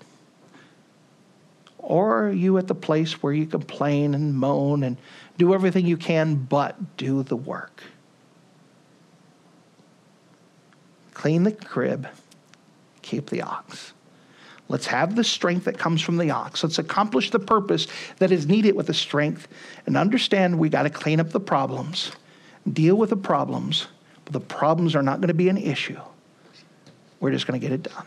Or 1.78 2.24
are 2.24 2.32
you 2.32 2.58
at 2.58 2.66
the 2.66 2.74
place 2.74 3.22
where 3.22 3.32
you 3.32 3.46
complain 3.46 4.12
and 4.14 4.34
moan 4.34 4.82
and 4.82 4.96
do 5.38 5.54
everything 5.54 5.86
you 5.86 5.96
can 5.96 6.34
but 6.34 6.96
do 6.96 7.22
the 7.22 7.36
work? 7.36 7.82
Clean 11.16 11.44
the 11.44 11.52
crib, 11.52 12.06
keep 13.00 13.30
the 13.30 13.40
ox. 13.40 13.94
Let's 14.68 14.86
have 14.88 15.16
the 15.16 15.24
strength 15.24 15.64
that 15.64 15.78
comes 15.78 16.02
from 16.02 16.18
the 16.18 16.30
ox. 16.30 16.62
Let's 16.62 16.78
accomplish 16.78 17.30
the 17.30 17.38
purpose 17.38 17.86
that 18.18 18.30
is 18.30 18.46
needed 18.46 18.76
with 18.76 18.88
the 18.88 18.94
strength 18.94 19.48
and 19.86 19.96
understand 19.96 20.58
we 20.58 20.68
got 20.68 20.82
to 20.82 20.90
clean 20.90 21.18
up 21.18 21.30
the 21.30 21.40
problems, 21.40 22.12
deal 22.70 22.96
with 22.96 23.08
the 23.08 23.16
problems, 23.16 23.86
but 24.26 24.34
the 24.34 24.40
problems 24.40 24.94
are 24.94 25.02
not 25.02 25.22
going 25.22 25.28
to 25.28 25.34
be 25.34 25.48
an 25.48 25.56
issue. 25.56 25.98
We're 27.18 27.30
just 27.30 27.46
going 27.46 27.58
to 27.58 27.66
get 27.66 27.72
it 27.72 27.84
done. 27.84 28.06